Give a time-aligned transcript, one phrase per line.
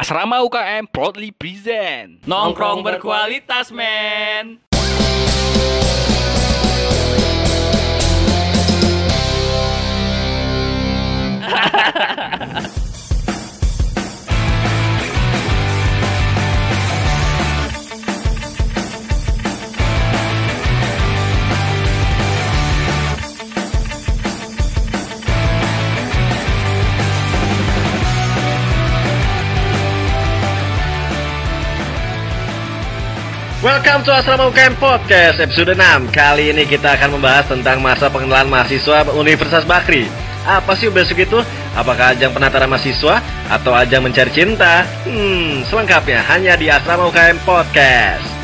[0.00, 2.24] Asrama UKM proudly present.
[2.24, 4.56] Nongkrong berkualitas men
[33.60, 38.48] Welcome to Asrama UKM Podcast episode 6 Kali ini kita akan membahas tentang masa pengenalan
[38.48, 40.08] mahasiswa Universitas Bakri
[40.48, 41.36] Apa sih besok itu?
[41.76, 43.20] Apakah ajang penataran mahasiswa?
[43.52, 44.88] Atau ajang mencari cinta?
[45.04, 48.39] Hmm, selengkapnya hanya di Asrama UKM Podcast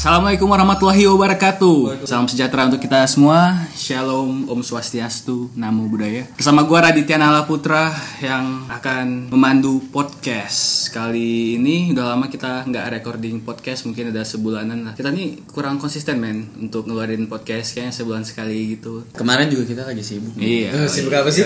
[0.00, 2.08] Assalamualaikum warahmatullahi wabarakatuh.
[2.08, 3.68] Salam sejahtera untuk kita semua.
[3.76, 6.24] Shalom, Om Swastiastu, Namo Buddhaya.
[6.40, 7.92] Bersama gua Raditya Nala Putra
[8.24, 10.88] yang akan memandu podcast.
[10.88, 14.96] Kali ini udah lama kita nggak recording podcast, mungkin udah sebulanan lah.
[14.96, 19.04] Kita nih kurang konsisten men untuk ngeluarin podcast kayaknya sebulan sekali gitu.
[19.12, 20.32] Kemarin juga kita lagi sibuk.
[20.40, 20.88] Iya.
[20.88, 21.44] sibuk apa sih?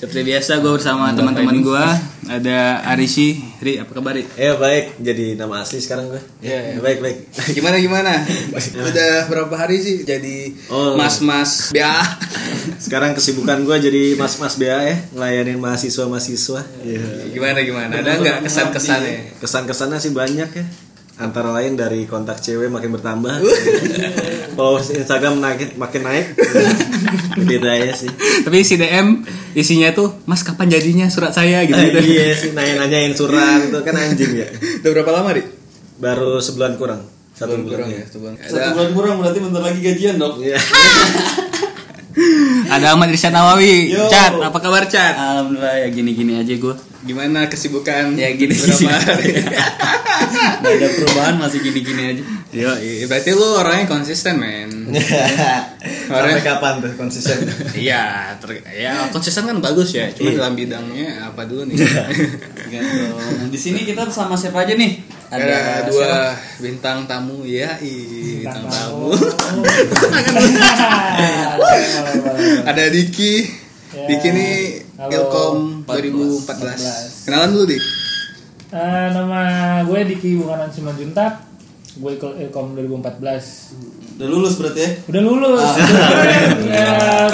[0.00, 1.84] Seperti biasa gue bersama teman-teman gua
[2.32, 3.44] ada Arisi.
[3.60, 4.24] Ri, apa kabar Ri?
[4.40, 6.80] Ya baik, jadi nama asli sekarang gue Iya, iya.
[6.80, 7.16] Baik, baik
[7.56, 8.12] Gimana gimana?
[8.74, 10.94] Udah berapa hari sih jadi Oh.
[10.94, 12.00] mas-mas ya?
[12.76, 17.04] Sekarang kesibukan gue jadi mas-mas BA ya Ngelayanin mahasiswa-mahasiswa Iya.
[17.30, 17.92] Gimana gimana?
[17.94, 19.38] Ada nggak kesan-kesannya?
[19.38, 20.66] Kesan-kesannya sih banyak ya
[21.14, 23.38] Antara lain dari kontak cewek makin bertambah
[24.54, 26.26] Followers Instagram naik, makin naik
[27.36, 28.10] Gitu aja sih
[28.42, 29.22] Tapi si DM
[29.54, 31.78] isinya tuh, Mas kapan jadinya surat saya gitu.
[31.78, 34.48] Eh, Iya sih, nanya-nanyain surat itu kan anjing ya
[34.82, 35.42] Udah berapa lama, Ri?
[35.94, 38.34] Baru sebulan kurang Satu bulan, ya, satu bulan.
[38.38, 40.38] Satu Ada, bulan kurang berarti bentar lagi gajian dong.
[40.38, 40.54] Iya.
[42.74, 43.90] ada Ahmad Rizal Nawawi.
[43.90, 44.06] Yo.
[44.06, 45.18] Cat, apa kabar Cat?
[45.18, 46.74] Alhamdulillah ya gini-gini aja gue.
[47.04, 48.14] Gimana kesibukan?
[48.14, 49.34] Ya gini berapa hari?
[50.62, 52.22] Gak ada perubahan masih gini-gini aja.
[52.54, 54.94] Yo, iya, berarti lu orangnya konsisten, men.
[56.06, 57.50] Sampai kapan tuh konsisten?
[57.74, 60.06] Iya, ter- ya konsisten kan bagus ya.
[60.14, 61.76] Cuma dalam bidangnya apa dulu nih?
[63.50, 65.02] Di sini kita bersama siapa aja nih?
[65.34, 66.38] Ada dua siapa?
[66.62, 69.10] bintang tamu ya, ih, bintang tamu.
[72.70, 73.34] Ada Diki.
[73.94, 74.06] Ya.
[74.06, 74.54] Diki nih
[74.94, 75.10] Halo.
[75.10, 75.56] Ilkom
[75.86, 77.26] 2014.
[77.26, 77.82] Kenalan dulu Dik.
[78.74, 79.40] Eh, nama
[79.82, 81.54] gue Diki Bukanan Simanjuntak
[81.94, 84.90] gue ikut Ilkom 2014 Udah lulus berarti ya?
[85.06, 85.62] udah lulus
[86.74, 87.30] Ya,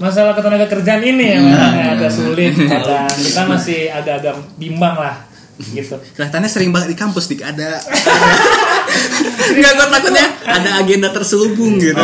[0.00, 5.20] masalah ketenaga kerjaan ini ya ya, agak sulit kadang kita masih agak-agak bimbang lah
[5.76, 7.78] gitu Kelihatannya sering banget di kampus Dik ada.
[9.52, 11.96] Enggak gue takutnya ada agenda terselubung gitu.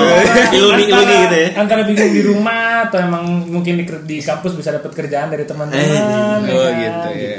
[0.50, 1.48] Iluni-iluni Antara- gitu ya.
[1.56, 5.80] antara bingung di rumah atau emang mungkin di, di kampus bisa dapat kerjaan dari teman-teman
[5.80, 6.02] ya
[6.48, 6.72] Oh kan?
[6.76, 7.38] gitu ya.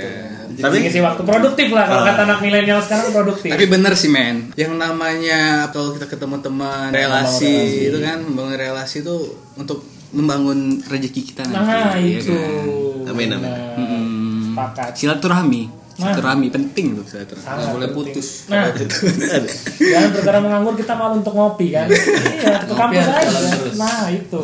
[0.59, 3.47] Tapi ngisi waktu produktif lah kalau kata anak milenial sekarang produktif.
[3.47, 9.00] Tapi bener sih men, yang namanya kalau kita ketemu teman relasi itu kan membangun relasi
[9.00, 9.16] itu
[9.56, 9.79] untuk
[10.12, 11.63] membangun rezeki kita nanti.
[11.63, 12.35] Nah ya itu.
[12.35, 13.08] kan?
[13.08, 13.52] Amin, amin.
[13.79, 14.41] Hmm.
[14.52, 14.91] Sepakat.
[14.94, 15.78] Silaturahmi.
[15.99, 17.45] Silaturahmi penting tuh silaturahmi.
[17.45, 18.27] Nggak boleh putus.
[18.47, 18.71] Nah,
[19.91, 21.85] jangan perkara menganggur kita malu untuk ngopi kan.
[21.85, 23.39] iya, ke kampus aja.
[23.75, 24.39] Nah itu.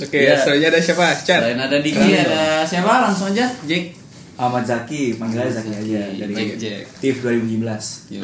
[0.00, 0.34] Oke, Iya.
[0.40, 1.06] selanjutnya ada siapa?
[1.20, 1.40] Chat.
[1.44, 2.92] Selain ada Diki, ada siapa?
[3.04, 3.44] Langsung aja.
[3.62, 3.99] Jack.
[4.40, 6.88] Ahmad Zaki, panggil aja Zaki aja dari Jack.
[6.96, 8.16] TIF 2017.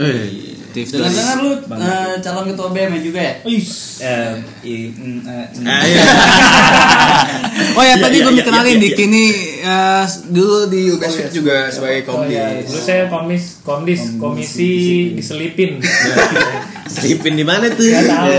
[0.73, 3.35] Tips Jangan dari- dengar lu eh, calon ketua BM -nya juga ya?
[3.45, 4.33] Eh,
[4.97, 5.65] mm, eh, mm.
[5.69, 6.03] Ah, iya.
[7.77, 9.25] Oh ya tadi Iya, gue iya, kenalin iya, Dik ini
[9.61, 12.65] eh, dulu di UBS juga sebagai Oh, iya.
[12.65, 12.65] komdis.
[12.65, 14.73] Dulu saya komis, komdis, komisi
[15.13, 15.85] diselipin.
[16.97, 17.85] Selipin di mana tuh?
[17.85, 18.31] Gak tahu.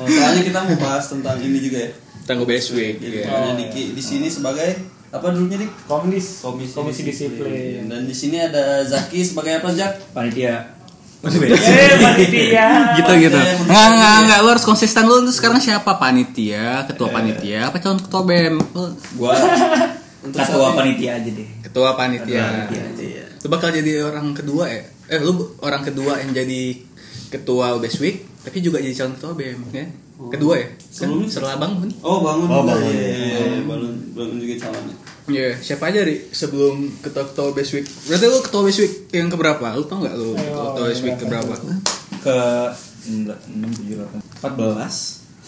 [0.00, 1.90] Oh, soalnya kita mau bahas tentang ini juga ya.
[2.24, 2.78] Tangguh BSW.
[2.96, 3.20] Gitu.
[3.20, 3.52] Iya.
[3.58, 5.90] Diki di sini sebagai apa dulunya Dik?
[5.90, 7.90] Komdis, Komisi, komisi disiplin.
[7.90, 10.14] Dan di sini ada Zaki sebagai apa Jak?
[10.14, 10.56] Panitia.
[11.20, 12.96] Eh, panitia.
[12.96, 13.36] gitu gitu.
[13.36, 14.38] Iya, nggak nggak nggak.
[14.40, 16.00] Lu harus konsisten lu tuh sekarang siapa?
[16.00, 16.88] Panitia.
[16.88, 17.68] Ketua panitia.
[17.68, 18.56] Apa calon ketua bem?
[19.20, 19.36] Gua.
[20.24, 21.48] Untuk ketua panitia aja deh.
[21.60, 22.40] ketua panitia.
[22.40, 23.04] Panitia aja.
[23.04, 23.24] Ya.
[23.40, 24.80] lu bakal jadi orang kedua ya?
[25.12, 26.76] Eh lu orang kedua yang jadi
[27.30, 29.86] ketua UBS Week tapi juga jadi calon ketua bem ya
[30.28, 31.28] kedua ya kan Sebelumnya?
[31.28, 32.74] setelah bangun Oh bangun Oh, juga.
[32.74, 32.90] bangun.
[32.90, 34.96] Iya, iya, iya, bangun bangun juga calonnya.
[35.22, 39.28] Iya, siapa aja ri sebelum ketua ketua UBS Week berarti lu ketua UBS Week yang
[39.28, 41.52] keberapa lu tau nggak lu ketua ketua UBS Week keberapa
[42.20, 42.36] Ke
[43.06, 44.42] 6 7 8 14.
[44.42, 44.94] empat belas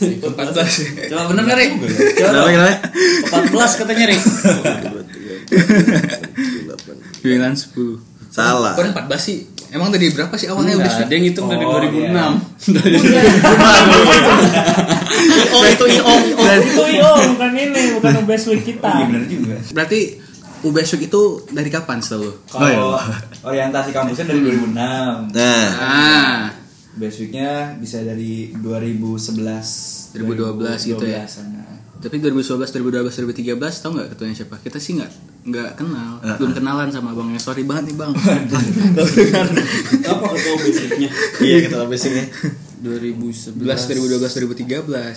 [1.11, 1.73] Coba bener nggak Rik?
[2.17, 2.75] Coba kenapa?
[3.45, 4.23] 14 katanya Rik.
[7.15, 7.99] sembilan sepuluh
[8.33, 8.73] Salah.
[8.73, 11.65] Kok empat belas sih Emang dari berapa sih awalnya Enggak, Ubes ada yang ngitung dari
[11.65, 12.13] Oh, 2006.
[15.53, 16.21] Oh itu iom.
[16.61, 18.91] Itu io bukan ini, bukan best week kita.
[18.91, 19.55] Iya benar juga.
[19.73, 20.01] Berarti
[20.63, 22.33] Ubes Week itu dari kapan setahu lu?
[22.47, 22.95] Kalau
[23.43, 25.35] orientasi kampusnya dari 2006.
[25.35, 26.39] Nah, Ah,
[26.93, 31.25] Best week-nya bisa dari 2011 2012 gitu ya?
[31.25, 31.49] 2012 -an.
[31.99, 34.61] tapi 2011, 2012, 2013 tau nggak ketuanya siapa?
[34.61, 35.11] Kita sih nggak
[35.43, 37.35] nggak kenal, belum kenalan sama abangnya.
[37.37, 38.13] Sorry banget nih bang.
[40.05, 41.09] Apa ketua basicnya?
[41.41, 42.25] iya kita basicnya
[42.79, 44.67] 2011, 2012, 2013.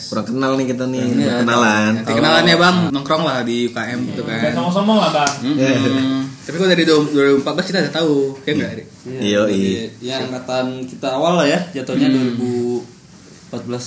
[0.07, 1.42] kurang kenal nih kita nih Iya.
[1.42, 1.92] kenalan.
[1.95, 4.51] Nanti kenalannya bang nongkrong lah di UKM gitu Dan kan.
[4.56, 5.33] sombong-sombong lah bang.
[5.45, 6.22] Hmm.
[6.42, 8.72] Tapi kalau dari 2014 kita udah tahu, ya nggak?
[8.72, 8.83] Ri?
[9.19, 9.81] Iya, iya.
[10.00, 12.86] Ya angkatan kita awal lah ya, jatuhnya 2014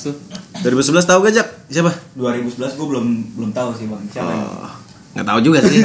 [0.05, 0.15] tuh.
[0.61, 1.49] 2011 tahu gak Jak?
[1.69, 1.93] Siapa?
[2.15, 4.75] 2011 gue belum belum tahu sih bang siapa yang- Oh,
[5.17, 5.81] nggak tahu juga sih.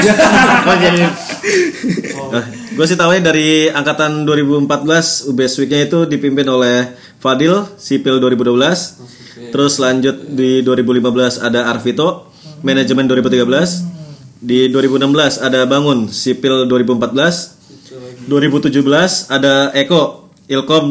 [2.33, 2.43] oh,
[2.75, 9.49] gue sih tahunya dari angkatan 2014 UBS Week-nya itu dipimpin oleh Fadil Sipil 2012.
[9.49, 12.29] Terus lanjut di 2015 ada Arvito
[12.61, 14.43] Manajemen 2013.
[14.43, 18.27] Di 2016 ada Bangun Sipil 2014.
[18.27, 20.85] 2017 ada Eko Ilkom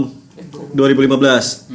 [0.72, 1.72] 2015.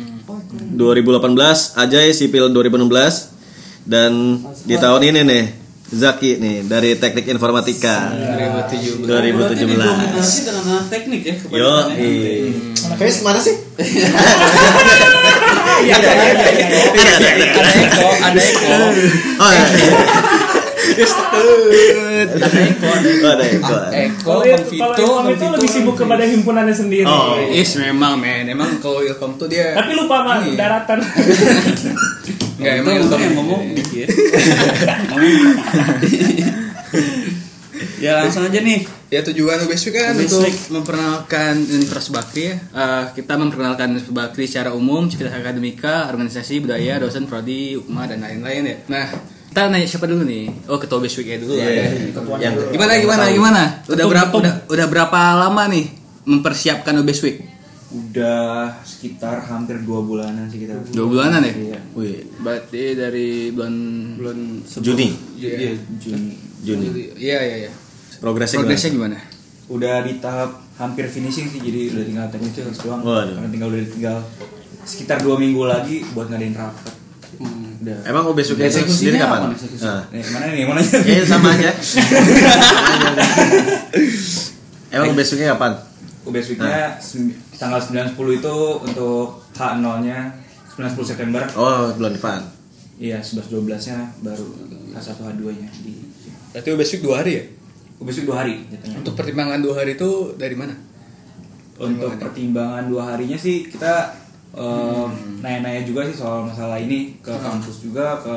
[0.77, 9.07] 2018 Ajay Sipil 2016 dan di tahun ini nih Zaki nih dari Teknik Informatika 2017.
[9.07, 9.55] Berarti
[10.43, 12.51] dengan anak teknik ya Yo, kebanyakan ya.
[12.99, 13.55] Face mana sih?
[15.87, 16.09] Ada
[17.79, 18.75] Eko, ada Eko.
[19.39, 19.63] Oh, iya.
[22.35, 23.75] Ada Eko, Oh, ada Eko.
[23.87, 27.07] Eko, itu, Vito, lebih sibuk kepada himpunannya sendiri.
[27.07, 30.55] Oh, Is memang men, emang kalau Ilkom tuh dia Tapi lupa Iya.
[30.57, 30.99] daratan.
[32.57, 34.07] Enggak Itu emang yang ngomong Dik ya.
[37.97, 38.85] Ya langsung aja nih.
[39.09, 40.57] Ya tujuan UBS Week kan UBS untuk Week.
[40.69, 42.55] memperkenalkan Universitas Bakri ya.
[42.57, 48.19] Eh, kita memperkenalkan Universitas Bakri secara umum, civitas akademika, organisasi, budaya, dosen, prodi, UKMA dan
[48.21, 48.77] lain-lain ya.
[48.85, 49.05] Nah,
[49.49, 50.69] kita nanya siapa dulu nih?
[50.69, 51.85] Oh, ketua UBS Week ya dulu lah ya.
[52.37, 53.61] Yang Gimana gimana gimana?
[53.89, 55.85] Udah berapa udah, udah berapa lama nih
[56.29, 57.37] mempersiapkan UBS Week?
[57.87, 61.53] Udah sekitar hampir dua bulanan sih kita Dua bulanan ya?
[61.55, 61.79] Iya.
[61.95, 63.75] Wih, Berarti dari bulan
[64.19, 65.15] Bulan Juni.
[65.39, 66.87] Iya, Juni Juni.
[67.15, 67.71] Iya iya iya.
[68.19, 68.67] Progresnya gimana?
[68.67, 69.17] Progresnya gimana?
[69.67, 73.03] udah di tahap hampir finishing sih jadi udah tinggal teknis doang.
[73.03, 74.23] Karena tinggal udah tinggal
[74.87, 76.95] sekitar dua minggu lagi buat ngadain rapat
[77.37, 78.23] udah Emang
[78.55, 79.39] itu Eksekusinya sendiri apa kapan?
[79.83, 81.71] Nah, Nih, mana nih mana aja kayaknya sama aja.
[84.95, 85.71] Emang UBS Week-nya kapan?
[86.49, 88.55] Week-nya sem- tanggal 9 10 itu
[88.85, 90.29] untuk H0 nya
[90.77, 91.41] 9 10 September.
[91.57, 92.39] Oh, bulan depan.
[92.97, 94.47] iya 11 12 nya baru
[94.93, 95.93] H1 H2 nya di
[96.53, 97.43] Berarti UBS Week 2 hari ya?
[98.01, 98.97] UBS Week 2 hari jatuhnya.
[99.05, 100.73] Untuk pertimbangan dua hari itu dari mana?
[101.77, 104.09] untuk pertimbangan dua harinya sih kita
[104.57, 105.09] em,
[105.45, 108.33] nanya-nanya juga sih soal masalah ini ke kampus juga ke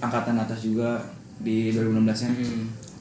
[0.00, 0.96] angkatan atas juga
[1.36, 2.30] di 2016 nya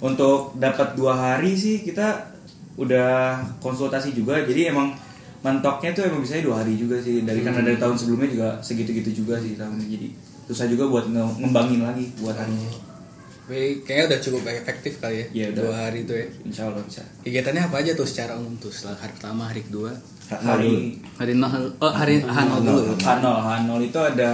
[0.03, 2.31] untuk dapat dua hari sih kita
[2.75, 4.41] udah konsultasi juga.
[4.41, 4.97] Jadi emang
[5.41, 9.11] mentoknya tuh emang bisa dua hari juga sih dari karena dari tahun sebelumnya juga segitu-gitu
[9.17, 10.07] juga sih tahun ini jadi
[10.45, 12.69] susah juga buat nge- ngembangin lagi buat harinya
[13.41, 15.49] Tapi kayaknya udah cukup efektif kali ya.
[15.49, 15.59] Udah.
[15.59, 16.23] dua hari itu ya.
[16.41, 19.91] insya Allah bisa Kegiatannya apa aja tuh secara umum tuh setelah hari pertama, hari kedua,
[20.31, 20.73] hari
[21.13, 22.95] hari nol, oh hari H0 dulu.
[22.95, 24.31] H0 H0 itu ada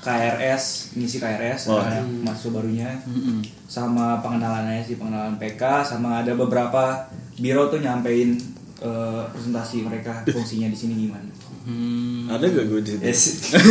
[0.00, 2.24] KRS ngisi KRS Oh, ada iya.
[2.24, 3.38] mahasiswa barunya Mm-mm.
[3.66, 7.06] sama pengenalannya sih pengenalan PK sama ada beberapa
[7.36, 8.34] biro tuh nyampein
[8.80, 12.24] eh, presentasi mereka fungsinya di sini gimana Hmm.
[12.32, 13.04] Ada gak gue di situ?
[13.04, 13.22] yes.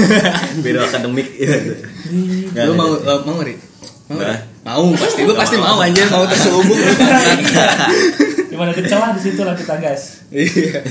[0.64, 1.58] Biro akademik iya.
[2.54, 3.58] Nggak Lu mau uh, mau Ri?
[4.06, 4.22] Mau,
[4.62, 6.94] mau pasti lu pasti mau aja mau terselubung lu
[8.46, 10.22] Gimana ada celah di situ lah kita gas.
[10.30, 10.86] Iya.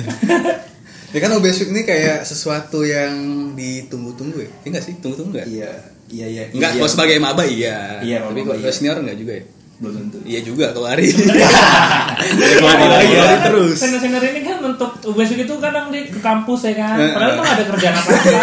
[1.15, 3.15] Ya kan Week ini kayak sesuatu yang
[3.55, 4.51] ditunggu-tunggu ya?
[4.67, 4.95] Iya nggak sih?
[4.99, 5.47] Tunggu-tunggu nggak?
[5.47, 5.71] iya
[6.11, 6.79] iya iya Enggak, iya.
[6.83, 8.03] kalau sebagai maba iya.
[8.03, 8.73] Iya, Tapi kalau iya.
[8.75, 9.45] senior enggak juga ya?
[9.79, 11.07] Belum tentu Iya juga kalau hari.
[11.09, 13.77] Lari lagi, lari terus.
[13.79, 16.97] Senior-senior ini kan untuk UBS itu kadang di ke kampus ya kan.
[16.99, 17.37] Eh, Padahal eh.
[17.37, 18.41] tuh gak ada kerjaan apa-apa.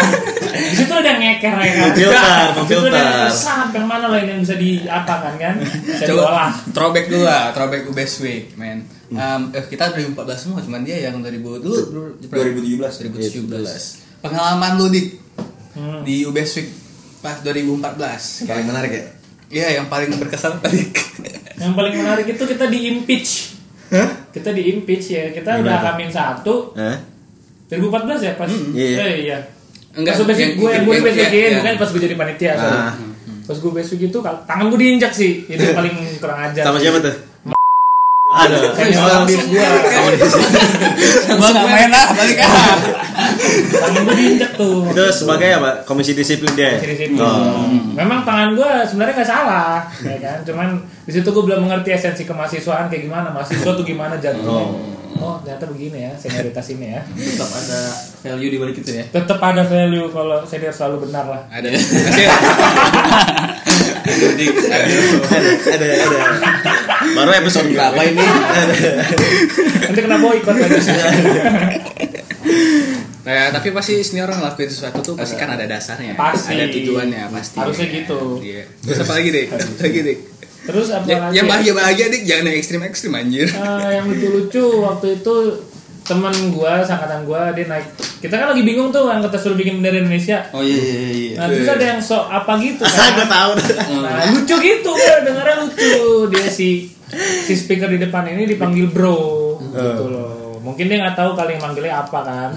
[0.56, 1.86] Di situ ada yang ngeker ya kan.
[1.86, 2.00] Ada
[2.64, 5.54] yang kesat yang mana lain yang bisa diapakan kan.
[5.60, 6.50] Bisa Coba diolah.
[6.72, 8.78] throwback dulu lah, throwback UBS Week, man.
[9.06, 11.76] Um, eh, kita 2014 semua, cuman dia yang 2000 dulu
[12.18, 13.06] 2017.
[13.06, 14.18] 2017.
[14.18, 15.02] Pengalaman lu di
[15.76, 16.00] Hmm.
[16.02, 16.72] di UBS Week
[17.20, 18.48] pas 2014.
[18.48, 19.04] Paling menarik ya?
[19.46, 20.80] Iya, yang paling berkesan tadi.
[21.56, 23.56] Yang paling menarik itu kita di impeach.
[24.28, 25.32] Kita di impeach ya.
[25.32, 25.88] Kita udah Gimana?
[25.96, 26.76] hamin satu.
[26.76, 27.00] Hah?
[27.72, 28.50] 2014 ya pas.
[28.76, 28.96] iya.
[29.00, 29.38] Eh, iya.
[29.96, 32.76] Enggak, pas basic gue yang gue yang- bukan pas gue jadi panitia sorry.
[32.76, 32.92] Ah.
[33.48, 35.48] Pas gue basic itu tangan gue diinjak sih.
[35.48, 36.60] Itu paling kurang ajar.
[36.60, 37.14] Sama siapa tuh?
[38.36, 38.92] Gue.
[38.92, 39.56] Sama di sini.
[41.36, 42.76] gua nggak main ah balik ah
[43.56, 45.70] tangan gue diinjek tuh Itu sebagai apa?
[45.88, 46.76] Komisi disiplin dia.
[46.76, 47.20] Komisi disiplin.
[47.24, 47.64] Oh.
[47.96, 50.38] Memang tangan gue sebenarnya nggak salah, ya kan?
[50.44, 50.68] Cuman
[51.06, 54.66] di situ gue belum mengerti esensi kemahasiswaan kayak gimana, mahasiswa tuh gimana jatuhnya.
[55.16, 57.00] Oh, ternyata begini ya, senioritas ini ya.
[57.08, 57.80] Tetap ada
[58.20, 59.04] value di balik itu ya.
[59.08, 61.42] Tetap ada value kalau senior selalu benar lah.
[61.48, 61.68] ada
[63.86, 66.18] ada ada.
[67.12, 68.24] Baru episode berapa ini?
[69.82, 70.80] Nanti kena boykot lagi.
[73.26, 76.14] Nah, tapi pasti senior orang ngelakuin sesuatu tuh pasti kan ada dasarnya.
[76.14, 76.54] Pasti.
[76.54, 77.58] Ada tujuannya pasti.
[77.58, 78.38] Harusnya gitu.
[78.38, 78.62] Iya.
[78.86, 79.46] Terus apa lagi, Dik?
[79.50, 80.18] Apa lagi, Dik?
[80.66, 81.34] Terus apa Ya- lagi?
[81.34, 82.22] yang bahagia-bahagia, Dik.
[82.22, 83.48] Jangan yang ekstrim-ekstrim anjir.
[83.50, 85.34] Eh, yang lucu-lucu waktu itu
[86.06, 87.86] teman gua, sangkatan gua dia naik.
[88.22, 90.46] Kita kan lagi bingung tuh yang kita suruh bikin bendera Indonesia.
[90.54, 91.34] Oh iya iya iya.
[91.36, 93.26] Nah, terus ada yang sok apa gitu kan.
[93.26, 93.50] tahu.
[94.00, 95.98] Nah, lucu gitu kan, dengarnya lucu.
[96.30, 96.90] Dia si
[97.46, 100.58] si speaker di depan ini dipanggil bro gitu loh.
[100.62, 102.50] Mungkin dia nggak tahu kali yang manggilnya apa kan.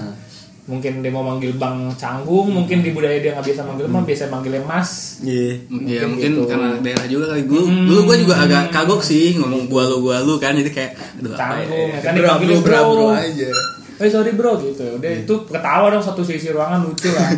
[0.70, 4.30] Mungkin dia mau manggil Bang Canggung, mungkin di budaya dia nggak biasa manggil Bang, biasa
[4.30, 5.18] manggilnya Mas.
[5.18, 5.58] Iya.
[5.66, 6.42] Ya Mungkin mungkin gitu.
[6.46, 7.64] karena daerah juga kali dulu.
[7.66, 7.86] Hmm.
[7.90, 11.34] Dulu gue juga agak kagok sih ngomong gua lu gua lu kan jadi kayak aduh
[11.34, 11.98] apa Canggung, ya.
[11.98, 12.80] ya kan Bro, bro, bro, bro.
[12.94, 13.50] bro aja.
[13.98, 14.84] Eh sorry bro gitu.
[14.96, 17.34] Udah itu ketawa dong satu sisi ruangan lucu lah.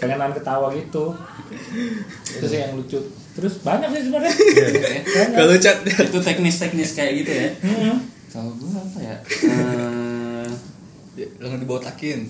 [0.00, 1.12] Pengenan ketawa gitu.
[2.26, 2.96] Itu sih yang lucu.
[3.30, 4.32] Terus banyak sih sebenarnya.
[4.34, 5.36] Banyak.
[5.38, 7.48] Kalau chat Itu teknis-teknis kayak gitu ya.
[7.62, 7.94] Mm-mm.
[8.26, 9.16] Kalau gua apa ya?
[9.22, 10.46] Eh,
[11.38, 12.20] lo nggak dibotakin.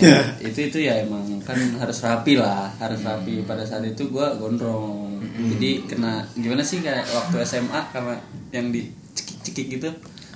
[0.00, 4.34] Ya, itu itu ya emang kan harus rapi lah harus rapi pada saat itu gua
[4.34, 5.20] gondrong
[5.56, 8.14] jadi kena gimana sih kayak waktu SMA karena
[8.50, 9.90] yang di cekik-cekik gitu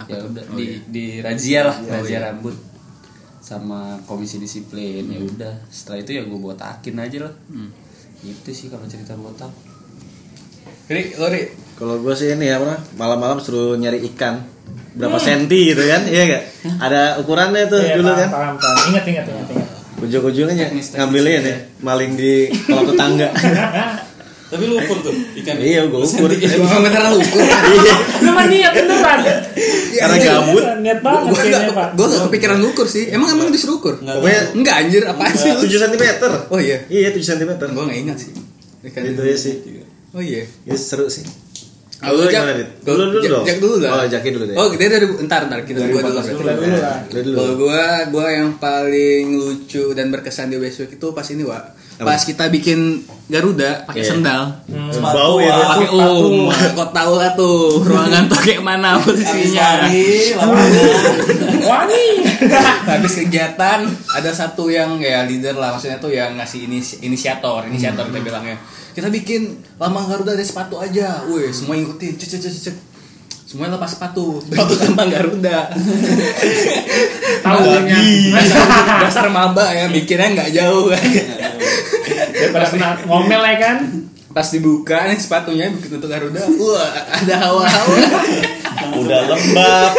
[0.08, 0.78] ya udah Oh, di iya.
[0.88, 2.56] di razia lah razia rambut
[3.40, 7.34] sama komisi disiplin ya udah setelah itu ya gue botakin aja lah
[8.20, 9.52] itu sih kalau cerita botak
[10.90, 11.46] Ri, lo Ri.
[11.78, 12.74] Kalau gue sih ini ya apa?
[12.98, 14.42] Malam-malam suruh nyari ikan
[14.90, 16.02] berapa senti gitu kan?
[16.02, 16.42] Iya gak?
[16.82, 18.28] Ada ukurannya tuh Iya, dulu paham, kan?
[18.34, 18.76] Paham, paham.
[18.90, 19.49] Ingat, ingat, ingat, ingat.
[20.00, 23.28] Ujung-ujungnya Teknis-teknis ngambilin ya, maling di kolong tetangga.
[24.50, 26.26] tapi lu ukur tuh ikan iya, gue ukur.
[26.26, 27.38] Emang beneran lu ukur.
[27.70, 27.94] Iya,
[28.26, 29.18] Lu mah niat beneran.
[29.94, 30.62] Karena gabut.
[30.82, 31.88] Niat banget Gue kayaknya, gak, Pak.
[31.94, 33.04] gue gak kepikiran ukur sih.
[33.14, 34.02] Emang emang disuruh ukur?
[34.02, 35.54] Pokoknya Enggak anjir, apaan sih?
[35.54, 36.04] 7 cm.
[36.50, 36.82] Oh iya.
[36.90, 37.50] Iya, 7 cm.
[37.62, 38.30] Gue gak ingat sih.
[38.82, 39.54] Itu ya sih.
[40.10, 40.42] Oh iya.
[40.66, 41.22] Ya seru sih.
[42.00, 42.42] Kalau Lu Jak,
[42.80, 43.44] Dulu dulu Jak- dong.
[43.44, 43.90] Jak dulu lah.
[43.94, 44.56] Oh, Jaki dulu deh.
[44.56, 46.16] Oh, dia dari entar entar kita gua dulu.
[46.16, 46.96] Dulu dulu lah.
[47.12, 51.76] Kalau gua gua yang paling lucu dan berkesan di Westwick itu pas ini, Wak.
[52.00, 54.08] Pas kita bikin Garuda pakai Iya.
[54.10, 54.42] sendal.
[54.96, 55.52] Bau ya.
[55.52, 59.84] Pakai um, kau tahu lah tuh ruangan tuh kayak mana posisinya.
[61.62, 62.06] Wangi.
[62.86, 68.08] Habis kegiatan ada satu yang ya leader lah maksudnya tuh yang ngasih inis inisiator, inisiator
[68.08, 68.56] kita bilangnya.
[68.90, 71.22] Kita bikin lambang Garuda dari sepatu aja.
[71.30, 72.14] Wih, semua ngikutin.
[72.18, 72.76] Cek cek cek cek.
[73.50, 75.58] Semuanya lepas sepatu, sepatu lambang Garuda.
[77.44, 77.98] Tahunya.
[78.30, 78.66] dasar,
[79.06, 80.90] dasar maba ya mikirnya nggak jauh.
[82.30, 83.78] Daripada kena ngomel ya kan.
[84.30, 87.98] Pas dibuka nih sepatunya bikin untuk Garuda, wah ada hawa-hawa.
[88.94, 89.90] Udah lembab.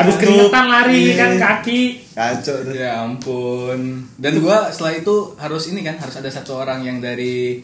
[0.00, 1.80] Habis keringetan lari kan kaki.
[2.16, 2.72] Kacau tuh.
[2.72, 4.08] ya ampun.
[4.16, 7.60] Dan gua setelah itu harus ini kan harus ada satu orang yang dari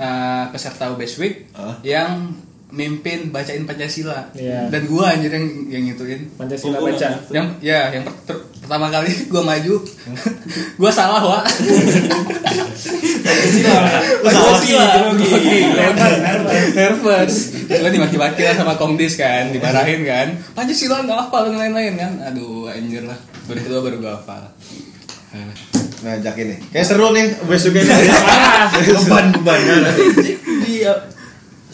[0.00, 1.78] uh, peserta Best Week Hah?
[1.84, 2.32] yang
[2.74, 4.34] mimpin bacain Pancasila.
[4.34, 4.66] Iya.
[4.68, 6.26] Dan gua anjir yang yang ngituin.
[6.34, 7.08] Pancasila baca.
[7.30, 9.74] Yang ya yang per- ter- pertama kali gua maju
[10.80, 11.44] gua salah, Wak.
[14.20, 14.84] Pancasila.
[16.74, 17.34] Nervous.
[17.64, 20.28] Terus dimaki-maki lah sama Komdis kan, dimarahin kan.
[20.52, 22.12] Pancasila nggak hafal dan lain-lain kan.
[22.28, 23.16] Aduh, anjir lah.
[23.46, 24.42] Baru kedua baru gua hafal.
[26.04, 26.58] Nah, Jaki nih.
[26.68, 27.88] Kayak seru nih besok ini.
[29.00, 29.60] Beban-beban.
[30.64, 30.92] dia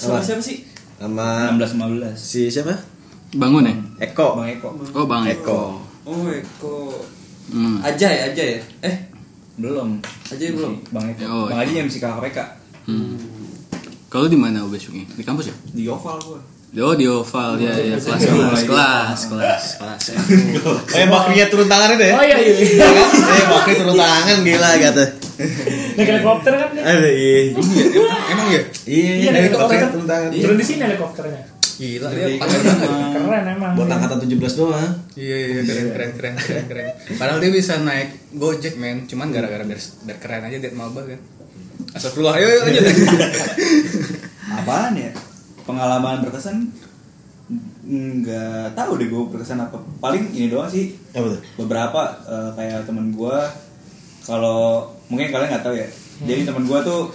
[0.01, 0.65] sama siapa sih
[1.01, 2.77] Sama 16 15 si siapa?
[3.33, 3.73] Bangun ya?
[4.03, 4.37] Eko.
[4.37, 5.81] Bang Eko Oh, Bang Eko.
[6.03, 6.93] oh Eko
[7.51, 7.83] Hmm.
[7.83, 8.97] aja ya aja ya eh
[9.57, 12.39] belum aja belum Bang Eko Oh, Bang Haji yang misi KPK
[12.85, 13.17] Hmm.
[14.07, 15.07] Kalau di mana besoknya?
[15.09, 15.57] Di kampus ya?
[15.71, 16.41] di oval gua
[16.71, 20.03] Oh di oval ya ya kelas kelas kelas kelas kelas.
[20.95, 22.15] Yang bakrinya turun tangan itu ya?
[22.15, 22.53] Oh iya iya.
[22.55, 22.87] iya.
[23.11, 25.05] Eh, bakri turun tangan gila kata.
[25.99, 26.71] Naik helikopter kan.
[26.71, 27.39] Aduh, iya.
[28.31, 28.63] Emang ya?
[28.87, 29.91] Iya, Iya, dari helikopter kan.
[29.91, 30.31] turun tangan.
[30.31, 31.43] Turun di sini helikopternya.
[31.75, 32.27] Gila dia.
[33.19, 33.73] Keren emang.
[33.75, 34.93] Buat angkatan 17 doang.
[35.19, 36.87] Iya iya keren keren keren keren keren.
[37.19, 41.19] Padahal dia bisa naik Gojek men, cuman gara-gara biar, biar keren aja dia maba kan.
[41.91, 42.85] Astagfirullah, ayo ayo lanjut.
[44.51, 45.11] apaan ya
[45.67, 46.71] pengalaman berkesan
[47.91, 49.77] nggak tahu deh gue berkesan apa.
[49.99, 50.95] Paling ini doang sih.
[51.11, 51.41] Apa tuh?
[51.59, 52.01] beberapa
[52.31, 53.37] eh, kayak temen gue
[54.23, 55.89] kalau mungkin kalian nggak tahu ya.
[56.23, 57.11] Jadi temen gue tuh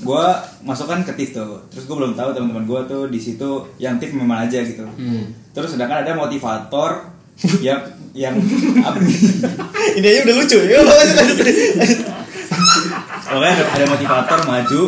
[0.00, 0.24] gue
[0.64, 1.60] masukkan ke TIF tuh.
[1.68, 4.88] Terus gue belum tahu teman-teman gue tuh di situ yang TIF memang aja gitu.
[5.52, 7.04] Terus sedangkan ada motivator
[7.66, 7.84] yang
[8.16, 8.34] yang
[9.98, 10.58] Ini aja udah lucu.
[10.64, 10.80] Ya.
[13.30, 14.80] Pokoknya ada, ada motivator maju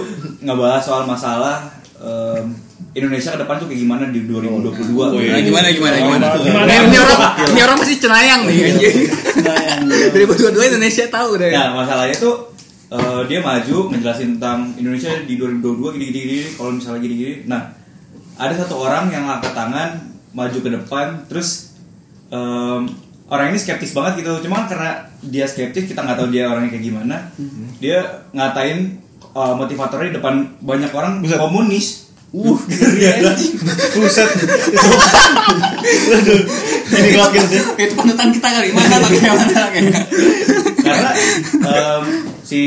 [0.42, 1.70] ngebahas soal masalah
[2.02, 2.50] em,
[2.92, 5.32] Indonesia ke depan tuh kayak gimana di 2022.
[5.32, 6.26] Nah, gimana gimana gimana?
[6.36, 6.68] Gimana?
[6.68, 8.96] Ini, ini orang ini orang masih cenayang nih anjing.
[10.12, 11.52] Dari dua Indonesia tahu deh.
[11.56, 12.52] Nah, masalahnya tuh
[12.92, 17.34] eh, dia maju ngejelasin tentang Indonesia di 2022 gini gini gini kalau misalnya gini gini.
[17.48, 17.72] Nah,
[18.36, 19.90] ada satu orang yang angkat tangan
[20.36, 21.76] maju ke depan terus
[22.28, 22.88] em,
[23.32, 24.44] orang ini skeptis banget gitu.
[24.44, 27.16] Cuma karena dia skeptis kita nggak tahu dia orangnya kayak gimana.
[27.80, 29.00] Dia ngatain
[29.32, 32.01] eh, motivatornya di depan banyak orang komunis.
[32.32, 33.60] Uh, ngeri anjing.
[33.92, 34.24] Buset.
[36.08, 36.40] Aduh.
[36.88, 37.60] Ini gokil sih.
[37.76, 38.68] Itu panutan kita kali.
[38.72, 40.04] Mana kayak mana kayak.
[40.82, 41.10] karena
[41.62, 42.04] em,
[42.42, 42.60] si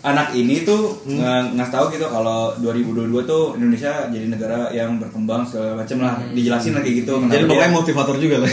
[0.00, 5.42] anak ini tuh nge- ngasih tahu gitu kalau 2022 tuh Indonesia jadi negara yang berkembang
[5.42, 8.52] segala macam lah dijelasin lagi gitu Jadi pokoknya motivator juga lah.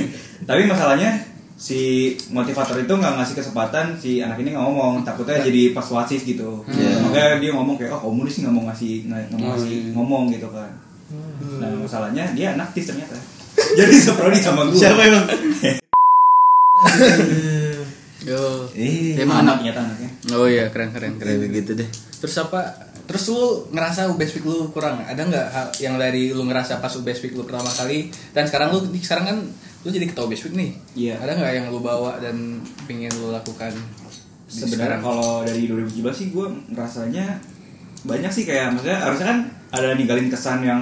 [0.48, 1.20] tapi masalahnya
[1.56, 1.80] si
[2.28, 7.00] motivator itu nggak ngasih kesempatan si anak ini ngomong takutnya jadi persuasif gitu Iya.
[7.00, 10.48] makanya dia ngomong kayak oh komunis sih nggak mau ngasih nggak mau ngasih ngomong gitu
[10.52, 10.68] kan
[11.56, 13.16] nah masalahnya dia anaktis ternyata
[13.78, 15.24] jadi seprodi sama gue Siapa emang?
[18.26, 18.66] Yo.
[19.16, 19.62] Emang anak.
[19.62, 21.38] anaknya anaknya Oh iya keren keren keren.
[21.38, 21.86] Kayak begitu deh.
[22.18, 22.74] Terus apa?
[23.06, 24.98] Terus lu ngerasa UBS Week lu kurang?
[24.98, 25.46] Ada nggak
[25.78, 29.38] yang dari lu ngerasa pas UBS Week lu pertama kali dan sekarang lu sekarang kan
[29.82, 30.70] lu jadi ketua Week nih.
[30.94, 31.14] Iya.
[31.18, 32.36] Ada nggak yang lu bawa dan
[32.84, 33.72] pingin lu lakukan?
[34.46, 37.34] sebenarnya kalau dari 2017 sih gue ngerasanya
[38.04, 39.38] banyak sih kayak maksudnya harusnya kan
[39.72, 40.78] ada ninggalin kesan yang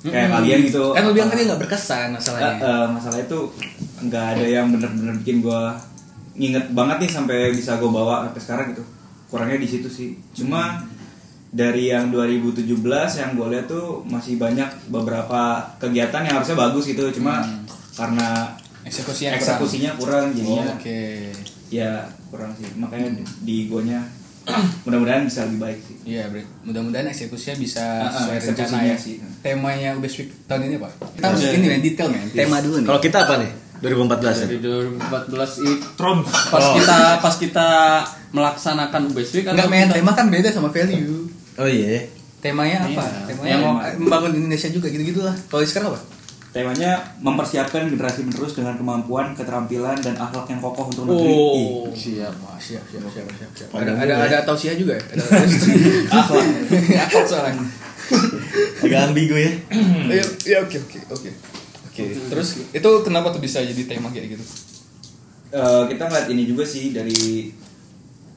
[0.00, 0.34] kayak Mm-mm.
[0.38, 2.54] kalian gitu Kan lu bilang tadi nggak berkesan Eh, masalahnya.
[2.56, 3.38] eh, masalah itu
[4.06, 5.62] nggak ada yang bener-bener bikin gue
[6.38, 8.84] nginget banget nih sampai bisa gue bawa sampai sekarang gitu
[9.26, 10.78] kurangnya di situ sih cuma
[11.50, 12.62] dari yang 2017
[13.12, 15.42] yang gue lihat tuh masih banyak beberapa
[15.76, 17.42] kegiatan yang harusnya bagus gitu cuma
[18.00, 18.28] karena
[18.80, 19.42] Eksekusinya kurang.
[19.44, 21.00] eksekusinya kurang, Oh, jadinya Oke.
[21.68, 21.90] ya
[22.26, 24.00] kurang sih makanya di gonya
[24.84, 26.24] mudah-mudahan bisa lebih baik sih Iya.
[26.64, 28.96] Mudah-mudahan eksekusinya bisa ah, sesuai rencana ya.
[28.96, 29.20] sih.
[29.38, 30.88] Temanya Week tahun ini apa?
[31.12, 32.24] Kita harus ini men, detail men.
[32.30, 32.88] Tema dulu nih.
[32.88, 33.50] Kalau kita apa nih?
[33.80, 33.86] 2014
[34.34, 34.46] ya?
[34.46, 36.20] Dari 2014 itu Trump.
[36.24, 37.68] pas kita pas kita
[38.30, 41.28] melaksanakan UBS Week Enggak kita- tema kan beda sama value.
[41.56, 42.08] Oh iya.
[42.40, 43.04] Temanya apa?
[43.04, 43.24] Iya.
[43.26, 45.36] Temanya Yang- mau- membangun Indonesia juga gitu-gitu lah.
[45.46, 46.00] Kalau sekarang apa?
[46.50, 52.34] Temanya mempersiapkan generasi penerus dengan kemampuan keterampilan dan akhlak yang kokoh untuk negeri Oh, siap,
[52.58, 53.68] siap, siap, siap, siap, siap.
[53.70, 54.26] Ada ada juga ya.
[54.26, 55.02] ada tausiah juga ya?
[55.14, 55.22] Ada
[56.26, 56.46] akhlak.
[57.06, 57.62] akhlak soalnya.
[58.82, 59.52] Agak ambigu ya.
[60.10, 61.30] Iya, iya, oke, oke, oke.
[61.90, 64.44] Oke, terus itu kenapa tuh bisa jadi tema kayak gitu?
[65.50, 67.50] Eh, kita ngeliat ini juga sih dari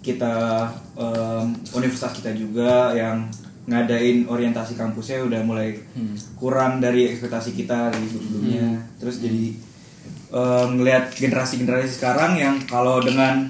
[0.03, 0.67] kita
[0.99, 3.23] em, universitas kita juga yang
[3.63, 5.79] ngadain orientasi kampusnya udah mulai
[6.35, 8.67] kurang dari ekspektasi kita dari sebelumnya.
[8.99, 9.55] Terus jadi
[10.35, 13.47] em, ngelihat generasi-generasi sekarang yang kalau dengan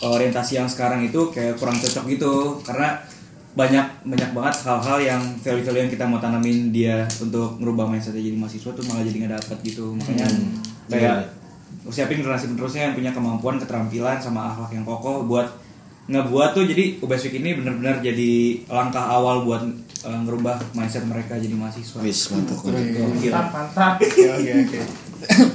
[0.00, 2.34] orientasi yang sekarang itu kayak kurang cocok gitu.
[2.64, 2.96] Karena
[3.56, 8.36] banyak banyak banget hal-hal yang value-value yang kita mau tanamin dia untuk merubah mindset jadi
[8.36, 9.96] mahasiswa tuh malah jadi nggak dapet gitu.
[9.96, 10.28] Makanya
[10.88, 11.16] kayak
[11.92, 15.65] siapin generasi penerusnya yang punya kemampuan keterampilan sama akhlak yang kokoh buat
[16.06, 19.66] ngebuat tuh jadi UBS Week ini benar-benar jadi langkah awal buat
[20.06, 22.62] eh, ngerubah mindset mereka jadi mahasiswa Wis mantap.
[22.62, 23.94] Mantap, mantap.
[24.38, 24.80] Oke, oke.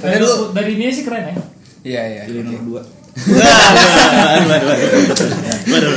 [0.02, 1.34] Dari, lu dari dia sih keren ya.
[1.82, 2.22] Iya, iya.
[2.28, 2.52] Pilih oke.
[2.52, 2.82] nomor dua
[5.68, 5.92] Waduh,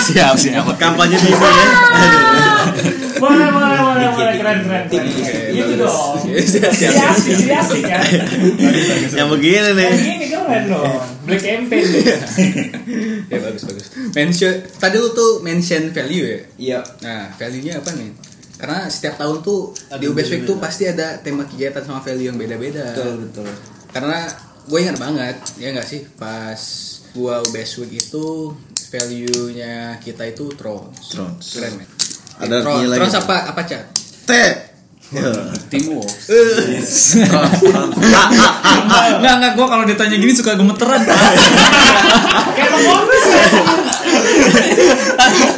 [0.00, 0.64] siap, siap.
[0.80, 1.66] Kampanye di ini ya.
[3.20, 4.34] Boleh, boleh, boleh, boleh.
[4.40, 4.84] Keren, keren.
[4.88, 5.28] bagus.
[5.76, 6.16] dong.
[6.24, 8.02] Siap, siap, kan.
[9.12, 9.90] Yang begini nih.
[9.92, 11.00] Yang ini keren dong.
[11.28, 12.04] Black campaign deh.
[13.30, 13.86] Ya bagus bagus.
[14.10, 16.38] Mention tadi lu tuh mention value ya.
[16.58, 18.10] iya Nah, value-nya apa nih?
[18.58, 19.70] Karena setiap tahun tuh
[20.02, 22.90] di UBS Week tuh pasti ada tema kegiatan sama value yang beda-beda.
[22.92, 23.46] betul betul
[23.94, 24.26] Karena
[24.70, 26.60] gue ingat banget, ya nggak sih pas
[27.10, 28.54] gua UBS Week itu
[28.94, 31.10] value-nya kita itu Trons.
[31.10, 31.46] Trons.
[31.58, 31.88] Keren men.
[32.38, 32.98] Ada Trons, artinya lagi.
[33.02, 33.84] Trons apa apa cat?
[34.26, 34.32] T.
[35.74, 36.06] Teamwork
[39.10, 42.94] Enggak, enggak, gue kalau ditanya gini suka gemeteran Kayak ya.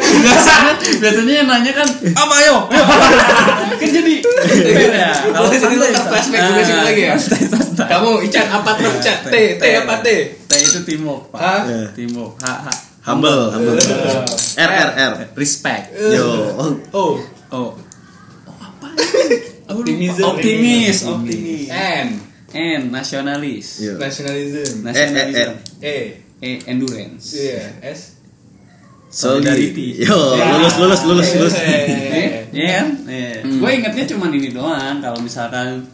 [0.22, 2.56] biasanya, biasanya yang nanya kan Apa ayo?
[3.80, 7.14] Kan jadi beda Kalau di sini lu ntar flashback UBS Week lagi ya.
[7.82, 9.18] Kamu Ican apa Trons Cat?
[9.26, 10.08] T, T apa T?
[10.46, 11.40] T itu teamwork pak.
[11.42, 11.60] Hah?
[11.96, 12.68] Teamwork H, H.
[13.02, 13.74] Humble, humble.
[14.54, 15.12] R, R, R.
[15.34, 15.90] Respect.
[15.98, 16.54] Yo.
[16.94, 17.18] Oh,
[17.50, 17.74] Oh.
[19.66, 20.22] Optimism.
[20.22, 21.66] Optimis Optimis.
[21.72, 22.08] N,
[22.52, 23.80] N Nasionalis.
[23.82, 23.98] Yo.
[23.98, 24.84] nationalism.
[24.86, 25.52] Nasionalism.
[25.80, 25.96] E,
[26.38, 27.34] E Endurance.
[27.34, 28.21] Iya, S.
[29.12, 30.00] Solidarity.
[30.00, 31.54] Yo, lulus, lulus, lulus, lulus.
[32.48, 32.86] Iya kan?
[33.04, 33.44] Iya.
[33.44, 34.98] Gue ingetnya cuma ini doang.
[34.98, 35.84] Kalau misalkan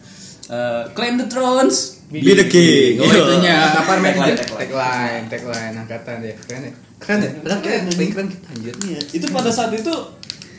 [0.46, 1.98] eh, claim the thrones.
[2.08, 3.02] Be the king.
[3.02, 3.20] Oh, Iya.
[3.20, 3.98] itunya apa?
[4.00, 5.24] Tagline, tagline.
[5.28, 6.34] Tagline, angkatan ya.
[6.40, 6.72] Keren ya.
[6.96, 7.30] Keren ya.
[7.58, 8.74] Keren, keren kita anjir.
[8.86, 9.92] Iya, itu pada saat itu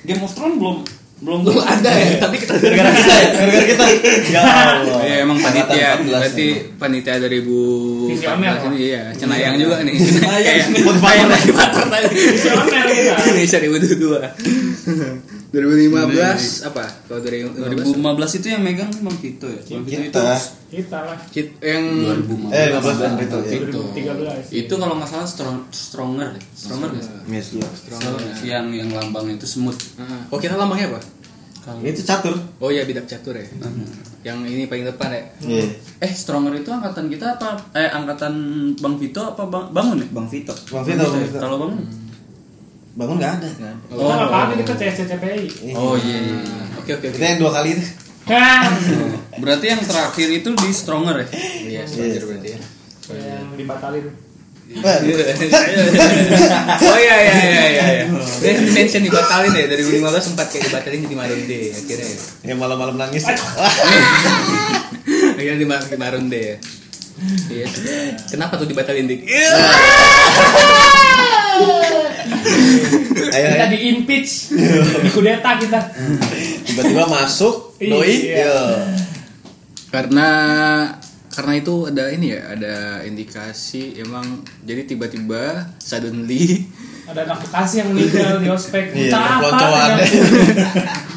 [0.04, 0.78] Game of Thrones belum
[1.20, 3.86] belum Belum ada ya, tapi kita Gara-gara kita ya, gara-gara kita.
[4.32, 5.00] Ya Allah.
[5.04, 9.62] Ya emang panitia 14 berarti panitia 2014 Visioner, ini iya, Cenayang Iya.
[9.62, 9.96] juga nih.
[10.00, 10.44] Cenayang.
[10.48, 12.08] Kayak motivator motivator tadi.
[12.16, 13.14] Visioner kita.
[13.20, 15.36] Indonesia 2022.
[15.50, 16.86] 2015 apa?
[17.10, 19.62] Kalau dari 2015 2015 itu yang megang Bang Vito ya.
[19.66, 20.38] Bang Vito itu Kita.
[20.70, 21.18] Kita lah.
[21.34, 22.54] Hit yang 2015.
[22.54, 23.60] Eh, 15 tahun itu ya.
[23.98, 24.54] 2013.
[24.54, 26.44] Itu kalau nggak salah strong, stronger deh.
[26.54, 27.14] Stronger nggak sih?
[27.34, 27.70] Yes, iya.
[27.74, 28.14] Stronger.
[28.46, 29.74] Yang yang lambangnya itu semut.
[29.74, 30.22] Heeh.
[30.30, 31.02] Oh, kita lambangnya apa?
[31.66, 32.36] Kalau Itu catur.
[32.62, 33.46] Oh iya bidak catur ya.
[34.22, 35.24] Yang ini paling depan ya.
[35.44, 35.66] Iya.
[36.00, 37.58] eh stronger itu angkatan kita apa?
[37.74, 38.34] Eh angkatan
[38.80, 40.08] Bang Vito apa Bang Bangun ya?
[40.14, 40.54] Bang Vito.
[40.72, 41.40] Bang Vito, Bang Vito.
[41.42, 42.09] Kalau Bangun?
[43.00, 43.48] Bangun nggak ada.
[43.88, 45.72] Kita apaan kita CSCPI.
[45.72, 46.20] Oh iya.
[46.20, 46.36] iya.
[46.84, 47.16] Oke oke oke.
[47.16, 47.84] Kita yang dua kali itu.
[48.28, 48.76] Kan.
[49.42, 51.28] Berarti yang terakhir itu di stronger ya?
[51.64, 52.60] Iya, stranger berarti ya.
[53.10, 54.06] Yang dibatalin.
[54.70, 54.86] oh
[57.02, 57.86] iya iya iya iya.
[57.90, 58.06] iya.
[58.38, 62.06] Dia di mention dibatalin ya dari 2015 sempat kayak dibatalin jadi Maroon Day akhirnya.
[62.06, 62.54] ya.
[62.54, 63.24] Yang malam-malam nangis.
[65.40, 66.58] Akhirnya di, Mar- di Maroon Day ya.
[67.50, 67.66] Iya.
[68.30, 69.24] Kenapa tuh dibatalin dik?
[73.30, 73.72] Ayo, Kita ayo.
[73.72, 74.32] di impeach.
[75.00, 75.80] Di kudeta kita.
[76.64, 77.90] Tiba-tiba masuk Iya.
[77.90, 78.16] doi.
[78.26, 78.58] Iya.
[79.90, 80.28] Karena
[81.30, 84.26] karena itu ada ini ya ada indikasi emang
[84.60, 85.42] jadi tiba-tiba
[85.78, 86.68] suddenly
[87.06, 88.94] Ada anak Bekasi yang meninggal di ospek.
[88.94, 89.50] Iya, apa.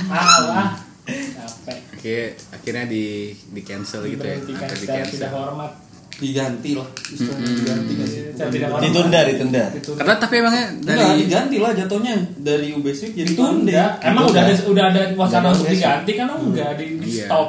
[0.09, 0.69] Alah.
[1.05, 1.79] Capek.
[1.93, 3.05] Oke, akhirnya di
[3.45, 4.37] di cancel gitu ya.
[4.37, 5.13] Diberhentikan Atau di cancel.
[5.13, 5.71] tidak hormat.
[6.15, 6.89] Diganti lah.
[7.05, 8.22] Istilahnya diganti sih?
[8.45, 8.69] Tidak.
[8.81, 9.63] Ditunda, ditunda.
[9.71, 9.99] Ditunda.
[9.99, 13.85] Karena tapi emangnya Enggak, dari diganti lah jatuhnya dari UBSW jadi ditunda.
[14.01, 17.27] Emang udah ada udah ada wacana untuk diganti kan enggak di, di Iya.
[17.27, 17.49] stop.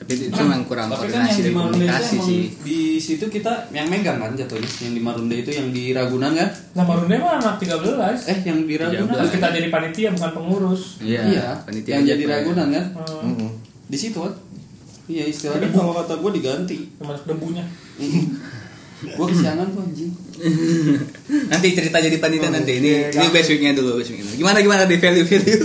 [0.00, 2.40] tapi itu emang kurang Tapi kan yang koordinasi dan Marunda itu komunikasi sih.
[2.58, 4.64] di situ kita yang megang kan jatuhnya.
[4.80, 6.48] Yang di Marunda itu yang di Ragunan kan?
[6.72, 8.18] Nah, Marunda mah anak 13.
[8.24, 9.12] Eh, yang di Ragunan.
[9.12, 10.82] Terus kita jadi panitia bukan pengurus.
[10.98, 12.30] Iya, Iya, panitia yang jadi ya.
[12.32, 12.84] Ragunan kan?
[12.96, 13.52] Hmm.
[13.86, 14.32] Di situ kan?
[15.04, 16.78] Iya istilahnya kalau kata gue diganti.
[16.96, 17.64] Termasuk debunya.
[19.00, 20.12] Gue kesiangan tuh anjing.
[21.52, 22.80] Nanti cerita jadi panitia nanti.
[22.80, 24.36] Ini ini best weeknya dulu, best weeknya.
[24.36, 25.64] Gimana gimana di value value?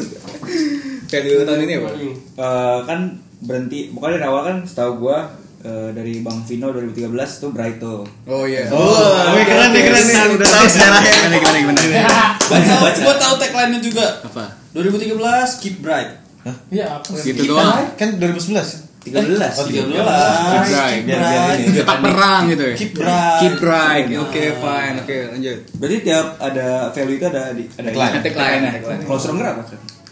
[1.12, 1.90] value tahun ini apa?
[1.96, 3.00] Eh, kan
[3.44, 5.28] berhenti pokoknya dari awal kan setahu gua
[5.64, 7.12] eh, dari Bang Vino 2013
[7.44, 8.08] tuh Bright tuh.
[8.28, 8.72] Oh iya.
[8.72, 10.16] Oh, keren nih, keren nih.
[10.40, 12.10] Udah tahu sejarahnya gimana gimana gimana.
[12.40, 13.00] Baca, baca.
[13.04, 14.06] Gue tahu tagline-nya juga.
[14.24, 14.44] Apa?
[14.76, 16.24] 2013 keep bright.
[16.70, 17.10] Iya, apa?
[17.20, 17.90] Gitu doang.
[17.98, 18.85] Kan 2011.
[19.06, 19.62] 13.
[19.62, 19.70] Oh, 13.
[19.70, 21.02] Keep bright.
[21.06, 21.78] Biar biar ini.
[21.78, 22.76] Tetap perang gitu ya.
[22.76, 23.38] Keep bright.
[23.40, 24.06] Keep bright.
[24.18, 24.96] Oke, fine.
[25.00, 25.58] Oke, lanjut.
[25.76, 28.22] Berarti tiap ada value itu ada di ada Tagline.
[28.24, 28.66] Tagline.
[29.04, 29.62] Kalau stronger apa?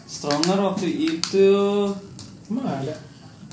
[0.05, 1.49] Stronger waktu itu
[2.45, 2.93] Emang ada.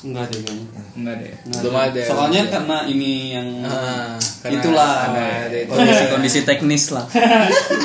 [0.00, 0.80] enggak deh kayaknya.
[0.92, 1.36] Enggak ada ya.
[1.54, 2.00] Belum ada.
[2.02, 5.72] Soalnya karena ini yang Ah, karena itulah ada- ada itu.
[5.74, 7.04] kondisi-kondisi teknis lah.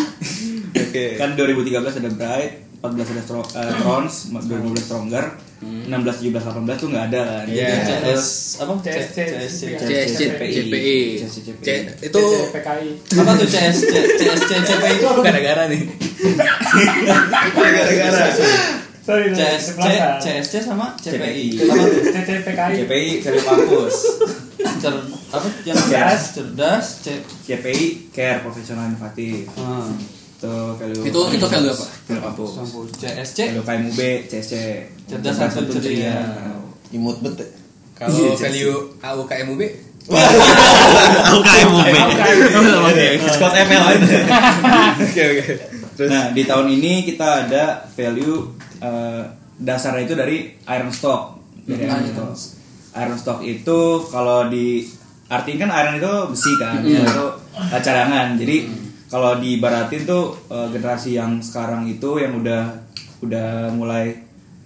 [0.76, 1.06] Oke.
[1.15, 2.52] Kan 2013 ada Bright,
[2.91, 5.26] 14 ada Stro eh, Trons, 2015 Stronger,
[5.62, 7.45] 16 17 18 tuh enggak ada kan.
[7.48, 7.67] Iya.
[8.04, 8.26] CS
[8.60, 8.74] apa?
[8.84, 9.17] CSC.
[9.17, 9.62] CSC.
[9.80, 10.98] CSC CPI.
[11.19, 11.38] CSC.
[11.58, 12.21] C- Itu
[12.52, 12.89] PKI.
[13.17, 13.84] Apa tuh CSC?
[14.15, 15.21] CSC CP itu apa?
[15.24, 15.82] gara-gara nih.
[17.56, 18.26] Gara-gara.
[19.06, 20.21] Sorry, CSC CSC.
[20.21, 21.13] CSC sama CPI.
[21.13, 21.45] CPI.
[21.62, 22.02] Apa tuh?
[22.04, 22.74] CCPKI.
[22.82, 23.95] CPI value kampus.
[24.76, 24.95] Cer
[25.30, 26.21] apa yang Cerdas.
[26.34, 27.08] cerdas C
[27.45, 29.45] CPI care profesional inovatif.
[29.56, 29.86] Ah.
[30.36, 31.86] Itu value Itu itu value apa?
[32.12, 32.50] Value kampus.
[33.00, 34.54] CSC Value KMUB, CSC.
[35.08, 36.21] Cerdas satu ceria.
[36.91, 37.39] Imut bet.
[37.95, 39.62] Kalau value AUKMUB
[40.06, 41.88] KMUB.
[42.86, 43.08] Oke.
[43.34, 43.84] Scott ML
[45.06, 45.45] Oke oke.
[46.06, 48.52] Nah, di tahun ini kita ada value
[48.84, 49.24] eh,
[49.58, 51.39] dasarnya itu dari iron stock.
[51.65, 52.32] Dari iron stock.
[52.95, 53.80] Iron stock itu
[54.12, 54.86] kalau di
[55.26, 57.26] artinya kan iron itu besi kan, itu
[57.58, 58.38] eh, cadangan.
[58.38, 58.58] Jadi
[59.10, 62.74] kalau diibaratin tuh eh, generasi yang sekarang itu yang udah
[63.22, 64.26] udah mulai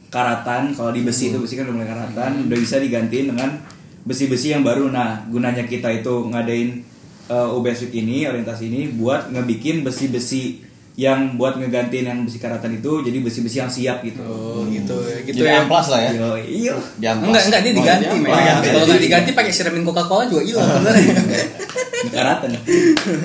[0.10, 3.62] karatan, kalau di besi itu besi kan udah mulai karatan, udah bisa digantiin dengan
[4.04, 4.90] besi-besi yang baru.
[4.90, 6.82] Nah, gunanya kita itu ngadain
[7.30, 10.66] uh, UBS Week ini orientasi ini buat ngebikin besi-besi
[11.00, 14.20] yang buat ngegantiin yang besi karatan itu jadi besi-besi yang siap gitu.
[14.20, 15.18] Oh gitu ya.
[15.24, 15.64] Gitu Jadi ya.
[15.64, 16.12] amplas lah ya.
[16.12, 16.76] Yo, iya.
[17.00, 18.36] Enggak enggak dia diganti men.
[18.60, 21.16] Kalau nggak diganti pakai siramin Coca Cola juga hilang sebenarnya.
[22.12, 22.50] Karatan.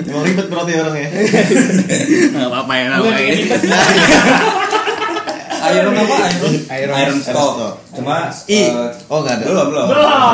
[0.07, 1.09] Emang ribet berarti orangnya.
[2.31, 3.23] Enggak apa-apa ya namanya.
[5.65, 6.15] Iron apa?
[6.29, 6.53] Iron.
[6.69, 6.93] Iron.
[6.95, 7.53] Iron stock.
[7.57, 7.73] stock.
[7.91, 8.71] Cuma I.
[8.71, 9.45] eh, Oh enggak ada.
[9.51, 9.85] belum belum.
[9.91, 10.33] Belum,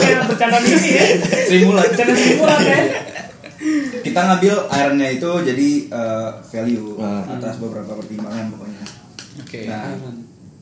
[0.00, 1.04] belum bercanda ini ya.
[1.44, 1.84] Simulat.
[1.92, 2.78] Bercanda simulat ya.
[4.04, 7.24] Kita ngambil ironnya itu jadi eh, value Hmm.
[7.30, 8.84] atas beberapa pertimbangan pokoknya.
[9.40, 9.60] Oke.
[9.64, 9.96] Nah,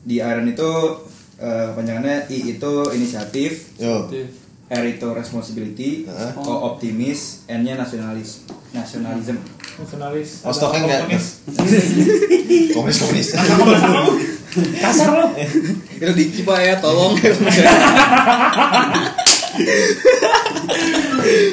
[0.01, 0.69] di iron itu
[1.35, 4.07] eh, kepanjangannya I itu inisiatif, Yo.
[4.65, 6.31] R itu responsibility, Heeh.
[6.39, 9.37] O optimis, N-nya nasionalis, nasionalism.
[9.73, 10.29] Nasionalis.
[10.41, 10.99] Oh, stoknya enggak?
[11.03, 11.25] Komunis.
[12.71, 13.29] Komunis komunis.
[14.75, 15.25] Kasar lo.
[15.91, 17.17] Itu Diki Pak ya, tolong.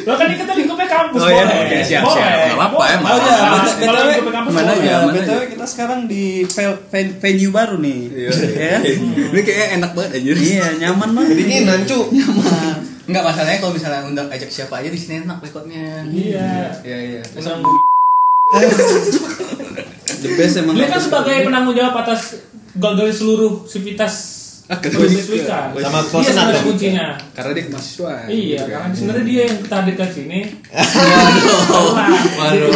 [0.03, 1.21] Lo kan kita lingkupnya kampus.
[1.21, 1.45] Oh, iya.
[1.47, 2.31] Oke, siap, siap.
[2.51, 3.11] Nggak apa-apa, emang.
[3.13, 3.39] Oh ya,
[3.79, 4.73] Kalau lingkupnya kampus Mana?
[4.75, 5.47] Ya, BTW aja?
[5.47, 8.01] kita sekarang di ve- ven- venue baru nih.
[8.11, 8.31] Ya.
[9.31, 10.37] Ini kayaknya enak banget anjir.
[10.37, 11.35] Iya, nyaman banget.
[11.37, 12.01] Dinginan cu.
[12.11, 12.75] Nyaman.
[13.05, 16.07] Enggak masalahnya kalau misalnya undang ajak siapa aja di sini enak rekodnya.
[16.07, 16.51] Iya.
[16.81, 17.23] Iya, iya.
[17.37, 17.61] Undang
[20.21, 20.75] The best emang.
[20.75, 22.37] Lu kan sebagai penanggung jawab atas
[22.73, 24.15] gagal seluruh sivitas
[24.71, 25.11] Akademika.
[25.11, 25.59] Akademika.
[25.75, 26.63] Sama Dia kosan sebenarnya atau?
[26.65, 27.07] kuncinya.
[27.35, 28.13] Karena dia mahasiswa.
[28.25, 30.41] Iya, karena sebenarnya dia yang kita hadirkan sini.
[32.39, 32.71] Waduh.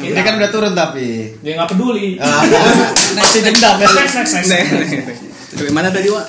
[0.00, 1.08] Ini kan udah turun tapi.
[1.38, 2.16] dia nggak peduli.
[2.24, 2.40] Ah,
[3.14, 3.86] Masih dendam ya.
[3.86, 4.48] Next, next, next.
[4.48, 5.16] Nih, nih, nih.
[5.54, 6.26] Dari mana tadi, Wak?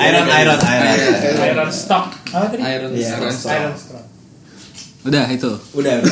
[0.00, 0.88] Iron iron iron.
[1.44, 2.08] Iron stock.
[2.30, 2.62] Apa tadi?
[2.62, 2.90] Iron.
[2.94, 3.20] Iya.
[3.20, 3.52] Iron stock.
[3.52, 4.04] Iron stock.
[5.04, 5.50] Udah itu.
[5.74, 5.94] Udah.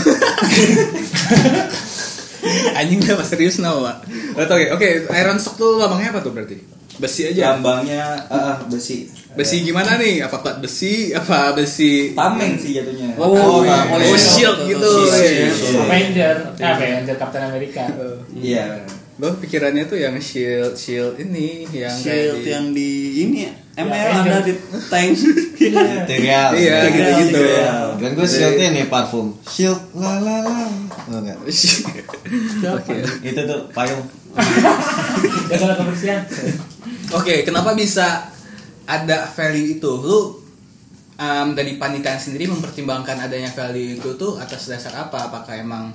[2.78, 4.06] Anjing udah serius nah, Wak.
[4.36, 4.88] Oke, oke.
[5.12, 6.56] Iron stock tuh lambangnya apa tuh berarti?
[6.96, 7.56] Besi aja.
[7.56, 9.04] Lambangnya ah, ah, besi.
[9.36, 10.24] Besi gimana nih?
[10.24, 11.12] Apa plat besi?
[11.12, 12.16] Apa besi?
[12.16, 13.12] Tameng sih jatuhnya.
[13.20, 13.84] Oh, iya.
[13.92, 14.92] oh, shield gitu.
[15.12, 15.76] Shield.
[15.76, 15.84] ya.
[15.84, 17.84] Avenger, eh, Avenger Captain America.
[18.32, 18.80] Iya.
[19.16, 23.52] Gue pikirannya tuh yang shield, shield ini yang Shield di- yang di ini ya.
[23.76, 24.52] ML Ya, ada di
[24.88, 25.12] tank.
[25.76, 26.48] Material.
[26.52, 27.40] Iya, gitu-gitu.
[27.96, 29.32] Kan gue shieldnya nih parfum.
[29.42, 30.64] Shield la la la.
[31.08, 31.36] Oh enggak.
[32.76, 32.94] Oke.
[33.22, 34.04] Itu tuh payung.
[35.48, 36.20] Jaga kebersihan.
[37.12, 38.28] Oke, kenapa bisa
[38.84, 39.92] ada value itu?
[39.96, 40.40] Lu
[41.16, 45.28] um, dari panitia sendiri mempertimbangkan adanya value itu tuh atas dasar apa?
[45.28, 45.92] Apakah emang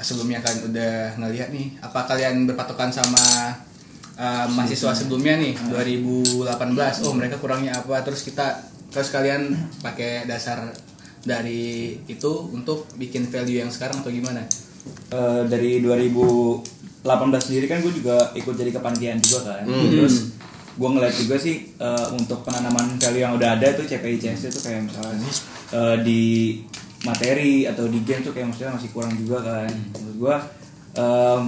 [0.00, 1.66] sebelumnya kalian udah ngelihat nih?
[1.82, 3.54] Apa kalian berpatokan sama
[4.18, 7.06] um, mahasiswa sebelumnya nih 2018?
[7.06, 8.02] Oh mereka kurangnya apa?
[8.06, 9.52] Terus kita terus kalian
[9.84, 10.72] pakai dasar
[11.22, 14.42] dari itu untuk bikin value yang sekarang atau gimana?
[15.08, 17.04] Eh, dari 2018
[17.40, 19.64] sendiri kan gue juga ikut jadi kepanitiaan juga kan.
[19.68, 20.36] Terus
[20.78, 24.88] gue ngeliat juga sih eh, untuk penanaman value yang udah ada tuh CPICS itu kayak
[24.88, 25.30] misalnya
[25.74, 26.22] eh, di
[27.06, 29.70] materi atau di game tuh kayak maksudnya masih kurang juga kan.
[29.98, 30.36] Menurut gue
[30.98, 31.42] em,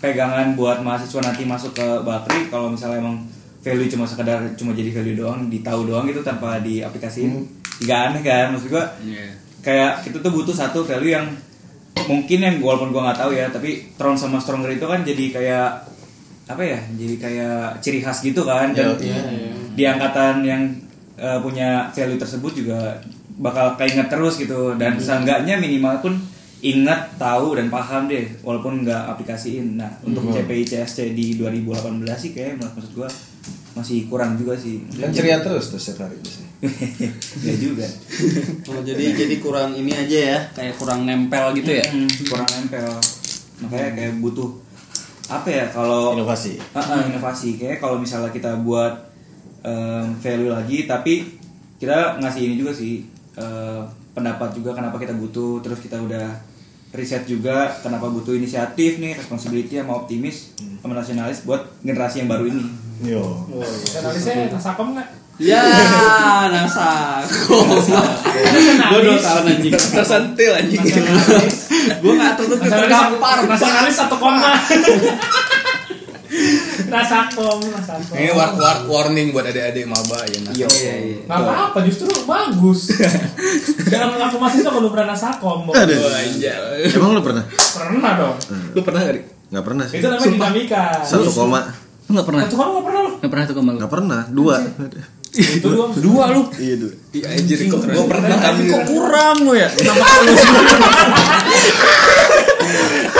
[0.00, 3.24] pegangan buat mahasiswa nanti masuk ke Bakri kalau misalnya emang
[3.60, 7.44] value cuma sekedar cuma jadi value doang, ditahu doang gitu tanpa diaplikasiin,
[7.84, 8.46] nggak aneh kan?
[8.56, 8.84] Maksud gue
[9.60, 11.28] kayak kita tuh butuh satu value yang
[12.08, 15.68] mungkin yang walaupun gua nggak tahu ya tapi Tron sama Stronger itu kan jadi kayak
[16.50, 18.72] apa ya jadi kayak ciri khas gitu kan.
[18.72, 18.96] Dan
[19.76, 20.62] di angkatan yang
[21.20, 22.98] eh, punya value tersebut juga
[23.40, 24.76] bakal keinget terus gitu.
[24.76, 26.14] Dan seenggaknya minimal pun
[26.60, 29.80] ingat tahu dan paham deh walaupun nggak aplikasiin.
[29.80, 33.08] Nah untuk CPI CSC di 2018 sih kayak menurut maksud gua
[33.72, 34.84] masih kurang juga sih.
[34.92, 36.50] Kan ceria terus tuh setiap hari biasanya.
[37.48, 37.86] ya juga.
[38.68, 41.86] Oh, jadi jadi kurang ini aja ya, kayak kurang nempel gitu ya.
[41.88, 42.92] Mm, kurang nempel.
[43.64, 44.50] Makanya kayak butuh
[45.30, 46.60] apa ya kalau Inovasi.
[46.76, 47.56] Ah, ah, inovasi.
[47.56, 48.92] Kayak kalau misalnya kita buat
[49.64, 51.40] em, value lagi tapi
[51.80, 53.82] kita ngasih ini juga sih eh,
[54.16, 56.34] pendapat juga kenapa kita butuh terus kita udah
[56.90, 62.50] riset juga kenapa butuh inisiatif nih responsibility sama optimis sama nasionalis buat generasi yang baru
[62.50, 63.48] ini Yo.
[63.96, 65.08] Analisnya nasakom nggak?
[65.40, 65.64] Ya,
[66.52, 67.24] nasa.
[68.92, 69.72] Gue dua tahun anjing.
[69.72, 70.84] Tersentil anjing.
[72.04, 73.48] Gue nggak tutup tergampar.
[73.48, 74.52] Nasionalis satu koma.
[76.90, 78.14] Nasakom, nasakom.
[78.16, 80.38] Ini war, war, warning buat adik-adik maba ya.
[80.42, 80.52] Nah.
[80.56, 80.68] Iya.
[81.26, 82.90] Nggak apa-apa, justru bagus.
[83.86, 85.70] Jangan mengaku mahasiswa kalau pernah nasakom.
[85.70, 85.96] Aduh.
[86.00, 86.90] Oh, anjay.
[86.90, 87.44] Emang lu pernah?
[87.50, 88.36] Pernah dong.
[88.74, 89.22] Lu pernah gak?
[89.50, 89.98] Nggak pernah sih.
[89.98, 90.84] Itu namanya dinamika.
[91.02, 91.60] Satu koma.
[92.08, 92.42] Lu gak pernah?
[92.46, 93.10] Satu koma nggak pernah lo.
[93.20, 93.78] Gak pernah tuh koma lu?
[93.78, 94.20] Nggak pernah.
[94.30, 94.56] Dua.
[95.30, 95.92] Itu doang.
[96.06, 96.42] Dua lu.
[96.58, 96.92] Iya dua.
[97.14, 99.68] Iya anjir kok gua pernah Tapi kok kurang lu ya?
[103.10, 103.19] Kok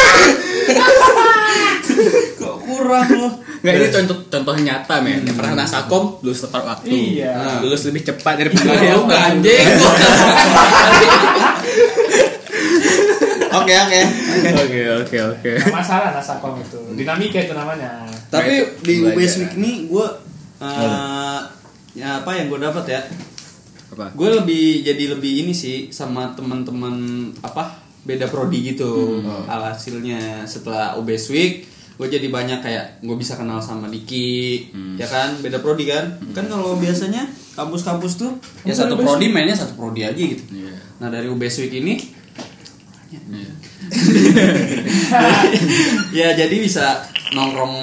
[2.81, 3.29] kurang lu?
[3.61, 5.21] Nggak ini contoh contoh nyata men.
[5.23, 6.89] Yang pernah nasakom lulus tepat waktu.
[6.89, 7.31] Iya.
[7.31, 9.45] Nah, lulus lebih cepat daripada Lu yang lain.
[9.45, 9.67] anjing.
[13.51, 14.01] Oke oke.
[14.57, 15.51] Oke oke oke.
[15.69, 16.79] Masalah nasakom itu.
[16.95, 18.07] Dinamika itu namanya.
[18.31, 18.95] Tapi Nah, di.
[19.05, 20.07] UBS Week ini gue
[21.93, 23.01] ya apa yang gue dapat ya?
[23.91, 24.15] Apa?
[24.15, 26.95] Gue lebih jadi lebih ini sih sama teman-teman
[27.43, 27.75] apa
[28.07, 29.19] beda prodi gitu.
[29.45, 31.67] Alhasilnya setelah UBS Week
[32.01, 36.47] gue jadi banyak kayak gue bisa kenal sama Diki ya kan beda prodi kan kan
[36.47, 38.33] kalau biasanya kampus-kampus tuh
[38.63, 40.73] ya satu prodi mainnya satu prodi aja gitu Iya.
[40.97, 42.01] nah dari UBS Week ini
[43.11, 43.53] Iya.
[46.11, 47.75] ya jadi bisa nongkrong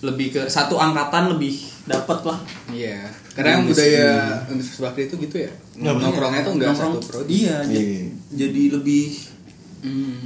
[0.00, 3.02] lebih ke satu angkatan lebih dapat lah Iya.
[3.30, 4.08] Karena budaya
[4.48, 5.50] Universitas Bakri itu gitu ya.
[5.76, 6.92] Nongkrongnya tuh enggak Nongkrong.
[6.92, 7.30] satu prodi.
[7.40, 8.02] iya j- Iya.
[8.36, 9.04] jadi lebih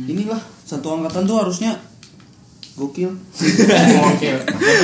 [0.05, 1.73] inilah satu angkatan tuh harusnya
[2.75, 3.15] gokil
[4.15, 4.31] Oke.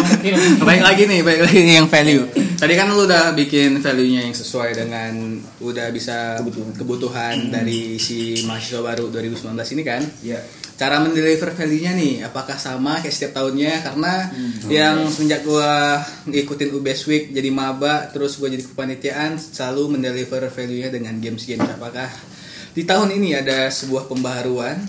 [0.07, 2.25] Mungkin Baik lagi nih, baik lagi nih yang value.
[2.61, 6.39] Tadi kan lu udah bikin value-nya yang sesuai dengan udah bisa
[6.77, 10.03] kebutuhan, dari si mahasiswa baru 2019 ini kan.
[10.21, 10.39] Iya.
[10.77, 13.85] Cara mendeliver value-nya nih, apakah sama kayak setiap tahunnya?
[13.85, 14.29] Karena
[14.69, 20.89] yang semenjak gua ngikutin UBS Week jadi maba, terus gua jadi kepanitiaan selalu mendeliver value-nya
[20.89, 21.69] dengan games-games.
[21.77, 22.09] Apakah
[22.73, 24.81] di tahun ini ada sebuah pembaharuan?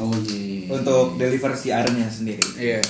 [0.00, 2.40] Oh iya Untuk deliver si Ironnya sendiri.
[2.56, 2.80] Iya.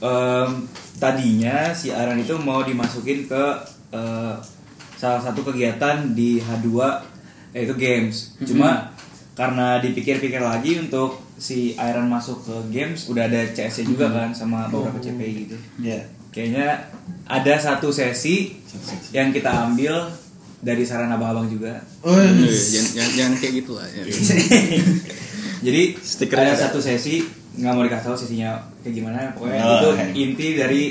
[0.00, 0.68] Em,
[1.00, 3.44] tadinya si Aran itu mau dimasukin ke
[3.92, 4.34] eh,
[4.96, 6.68] salah satu kegiatan di H2
[7.56, 8.36] yaitu games.
[8.44, 8.92] Cuma
[9.32, 14.68] karena dipikir-pikir lagi untuk si Iron masuk ke games udah ada CS-nya juga kan sama
[14.68, 15.56] beberapa CPI gitu.
[15.80, 16.04] Iya.
[16.30, 16.68] Kayaknya
[17.26, 18.60] ada satu sesi
[19.10, 20.12] yang kita ambil
[20.60, 21.80] dari saran abang-abang juga.
[22.04, 23.88] Oh, Iya, jangan, jangan, jangan kayak gitu lah.
[23.88, 24.04] Ya.
[25.60, 27.20] Jadi Stikernya ada satu sesi
[27.52, 30.04] nggak mau dikasih tahu sesinya kayak gimana pokoknya Oh, itu oke.
[30.14, 30.82] inti dari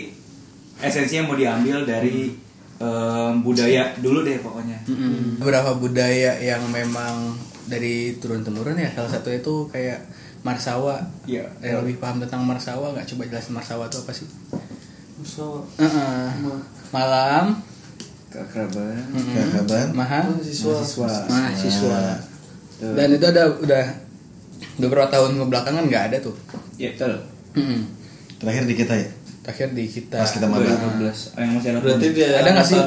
[0.78, 2.36] esensi yang mau diambil dari
[2.78, 4.78] em, budaya dulu deh pokoknya.
[5.36, 7.34] beberapa budaya yang memang
[7.66, 10.04] dari turun temurun ya salah satu itu kayak
[10.40, 11.48] marsawa Iya.
[11.60, 14.28] yang lebih paham tentang marsawa nggak coba jelasin marsawa itu apa sih
[15.22, 16.28] so Heeh.
[16.90, 17.60] malam.
[18.30, 19.88] Kakaban.
[19.92, 21.08] maha Mahasiswa.
[21.26, 22.00] mahasiswa
[22.80, 23.86] dan itu ada udah
[24.80, 26.36] beberapa tahun kebelakangan nggak ada tuh
[26.76, 27.20] Ya betul.
[27.54, 27.82] Mm-mm.
[28.38, 29.10] Terakhir di kita ya.
[29.40, 30.64] terakhir di kita Pas kita maba.
[30.64, 32.80] 2015 yang masih anak berarti dia Ada nggak sih?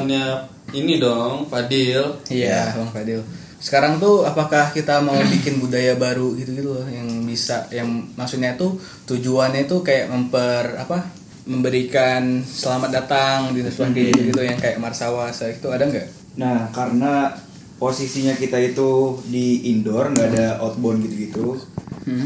[0.73, 3.21] ini dong Fadil Iya, Bang Fadil.
[3.59, 8.73] Sekarang tuh apakah kita mau bikin budaya baru gitu-gitu loh yang bisa yang maksudnya tuh
[9.05, 11.05] tujuannya tuh kayak memper apa?
[11.43, 16.07] memberikan selamat datang di Universitas gitu, gitu yang kayak Marsawa saya itu ada nggak?
[16.33, 17.35] Nah, karena
[17.75, 18.89] posisinya kita itu
[19.25, 21.57] di indoor, nggak ada outbound gitu-gitu.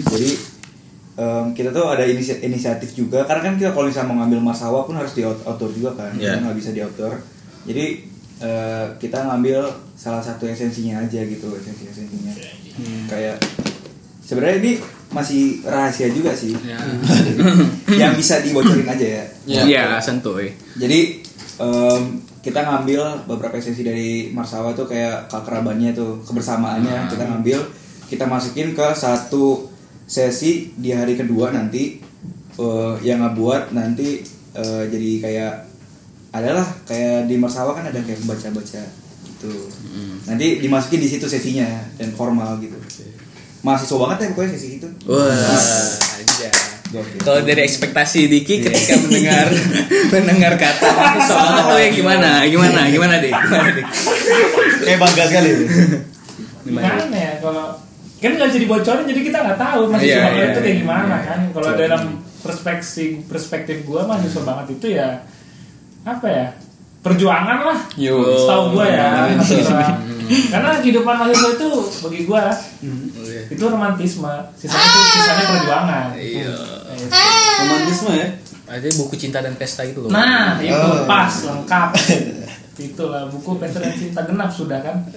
[0.04, 0.30] Jadi
[1.16, 4.84] em, kita tuh ada inisi- inisiatif juga karena kan kita kalau misalnya mau ngambil marsawa
[4.84, 6.14] pun harus di out- outdoor juga kan.
[6.14, 7.16] Kita nggak bisa di outdoor.
[7.64, 7.86] Jadi
[8.38, 9.60] eh, kita ngambil
[9.94, 12.34] salah satu esensinya aja gitu, esensi-esensinya.
[13.08, 13.42] Kayak
[14.22, 14.72] sebenarnya ini
[15.10, 16.54] masih rahasia juga sih.
[17.96, 19.24] yang bisa dibocorin aja ya.
[19.44, 19.62] Iya.
[19.64, 20.54] Iya, santuy.
[20.76, 21.24] Jadi
[21.58, 22.02] em,
[22.48, 27.60] kita ngambil beberapa esensi dari Marsawa tuh kayak keakrabannya tuh kebersamaannya kita ngambil
[28.08, 29.68] kita masukin ke satu
[30.08, 32.00] sesi di hari kedua nanti
[32.56, 34.24] eh, yang ngebuat nanti
[34.56, 35.54] eh, jadi kayak
[36.32, 38.84] adalah kayak di Marsawa kan ada kayak baca-baca
[39.28, 39.54] gitu.
[40.24, 41.68] Nanti dimasukin di situ sesinya
[42.00, 42.80] dan formal gitu.
[43.62, 44.88] Mahasiswa banget ya pokoknya sesi itu.
[45.04, 46.17] Wah, aja.
[47.20, 49.48] Kalau dari ekspektasi Diki ketika mendengar
[50.16, 50.88] mendengar kata
[51.20, 52.30] soal itu ya gimana?
[52.48, 52.88] Gimana?
[52.88, 53.28] Gimana deh?
[53.28, 53.86] Gimana deh?
[54.82, 55.52] Kayak bangga sekali.
[56.68, 57.66] gimana ya kalau
[58.18, 60.82] kan nggak bisa dibocorin jadi kita nggak tahu Iya, banget iya, itu kayak iya.
[60.84, 62.02] gimana kan kalau dalam
[62.44, 65.24] perspektif perspektif gua mahasiswa banget itu ya
[66.04, 66.46] apa ya
[67.00, 68.20] perjuangan lah Yo.
[68.20, 69.32] setahu gua ya.
[70.28, 71.70] Karena kehidupan mahasiswa itu
[72.02, 72.52] bagi gua
[73.48, 74.34] itu romantisme.
[74.54, 76.06] Sisanya itu sisanya perjuangan.
[76.14, 76.56] Iya.
[77.58, 78.28] romantisme ya?
[78.68, 80.12] Ada buku cinta dan pesta itu loh.
[80.12, 81.08] nah itu Oh.
[81.08, 81.90] pas lengkap.
[82.78, 85.08] Itulah buku pesta dan cinta genap sudah kan?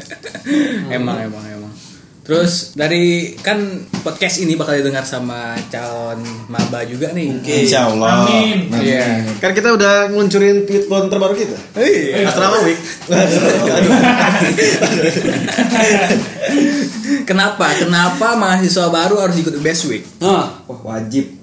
[0.90, 1.59] Emang emang emang
[2.30, 3.58] terus dari kan
[4.06, 8.22] podcast ini bakal didengar sama calon maba juga nih Insya Allah.
[8.22, 8.70] Amin.
[8.70, 9.34] Iya.
[9.42, 11.58] Kan kita udah ngeluncurin tweet terbaru kita.
[11.74, 12.30] Iya.
[12.30, 12.78] Asrama Week.
[17.26, 20.54] kenapa kenapa mahasiswa baru harus ikut best week Wah
[20.86, 21.34] wajib.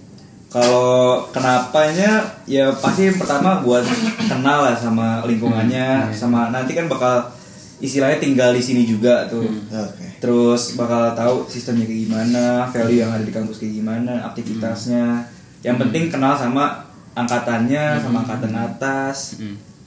[0.47, 3.83] Kalau kenapanya ya pasti yang pertama buat
[4.31, 7.27] kenal lah sama lingkungannya, sama nanti kan bakal
[7.77, 9.45] istilahnya tinggal di sini juga tuh.
[9.67, 10.05] Oke.
[10.17, 15.25] Terus bakal tahu sistemnya kayak gimana, value yang ada di kampus kayak gimana, aktivitasnya.
[15.59, 19.37] Yang penting kenal sama angkatannya, sama angkatan atas.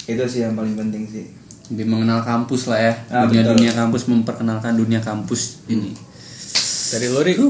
[0.02, 1.26] Itu sih yang paling penting sih.
[1.70, 3.54] lebih mengenal kampus lah ya Ah, dunia betul.
[3.54, 5.94] dunia kampus memperkenalkan dunia kampus ini
[6.90, 7.46] dari Lori Apa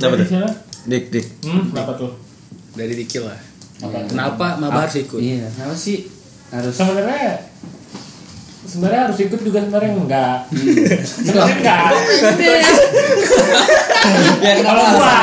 [0.00, 0.26] Dari tuh?
[0.26, 0.50] siapa?
[0.88, 1.26] Dik, dik.
[1.44, 2.16] hmm kenapa tuh
[2.72, 3.36] dari Dikil lah
[4.08, 6.08] kenapa maba harus ikut iya kenapa sih
[6.48, 7.44] harus sebenarnya
[8.68, 10.36] sebenarnya harus ikut juga sebenarnya enggak.
[11.02, 11.88] Sebenarnya enggak.
[14.44, 15.16] Ya kalau gua.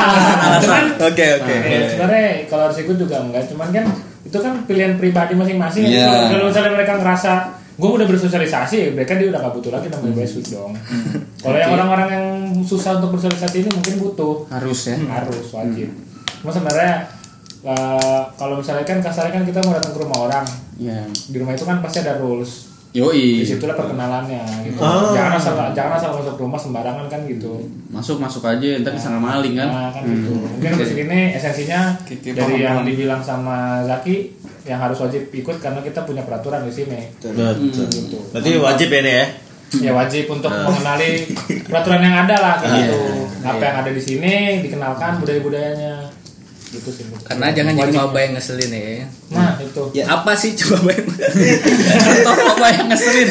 [0.62, 1.54] Cuman oke oke.
[1.54, 3.46] eh, sebenarnya kalau harus ikut juga enggak.
[3.48, 3.84] Cuman kan
[4.26, 5.86] itu kan pilihan pribadi masing-masing.
[5.86, 6.30] Iya.
[6.30, 7.32] Kalau- misalnya mereka ngerasa
[7.76, 10.72] gue udah bersosialisasi mereka dia udah gak butuh lagi namanya basic dong.
[11.44, 12.26] Kalau yang orang-orang yang
[12.64, 14.48] susah untuk bersosialisasi ini mungkin butuh.
[14.48, 14.96] Harus ya.
[15.06, 15.92] Harus wajib.
[16.40, 17.04] Cuma sebenarnya
[17.62, 20.44] eh, kalau misalnya kan kasarnya kan kita mau datang ke rumah orang.
[20.76, 25.12] Ya di rumah itu kan pasti ada rules yoi di situlah perkenalannya gitu Oh.
[25.12, 29.52] jangan asal jangan asal masuk rumah sembarangan kan gitu masuk masuk aja ntar disangka maling
[29.54, 30.32] kan Nah, kan gitu.
[30.32, 32.88] Mungkin di sini esensinya oke, dari paham, yang paham.
[32.88, 34.32] dibilang sama Zaki
[34.64, 37.00] yang harus wajib ikut karena kita punya peraturan di sini.
[37.14, 37.36] Betul.
[37.62, 38.18] Gitu.
[38.32, 39.26] Berarti wajib ya nih ya.
[39.78, 41.26] Ya wajib untuk mengenali
[41.62, 42.86] peraturan yang ada lah kayak Iya.
[42.86, 42.98] gitu.
[43.44, 45.94] Apa yang ada di sini dikenalkan budaya-budayanya.
[46.66, 47.04] Gitu sih.
[47.04, 47.14] Bu.
[47.20, 49.06] Karena jangan jadi maba yang ngeselin ya.
[49.30, 49.82] Nah, itu.
[49.92, 51.06] Ya apa sih coba bayang?
[52.26, 53.28] contoh apa yang ngeselin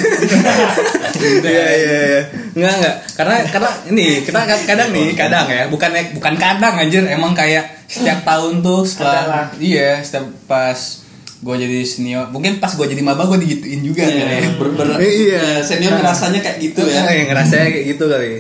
[1.41, 2.21] Iya iya iya.
[2.53, 2.95] Enggak enggak.
[3.13, 7.85] Karena karena ini kita kad- kadang nih, kadang ya, bukan bukan kadang anjir, emang kayak
[7.85, 9.45] setiap tahun tuh setelah Adalah.
[9.57, 10.79] iya, setiap pas
[11.37, 14.49] gue jadi senior, mungkin pas gue jadi maba gue digituin juga Iya, kali ya.
[14.55, 15.45] ber- ber- iya.
[15.61, 18.31] senior ngerasanya kayak gitu ya Iya, ngerasanya kayak gitu kali.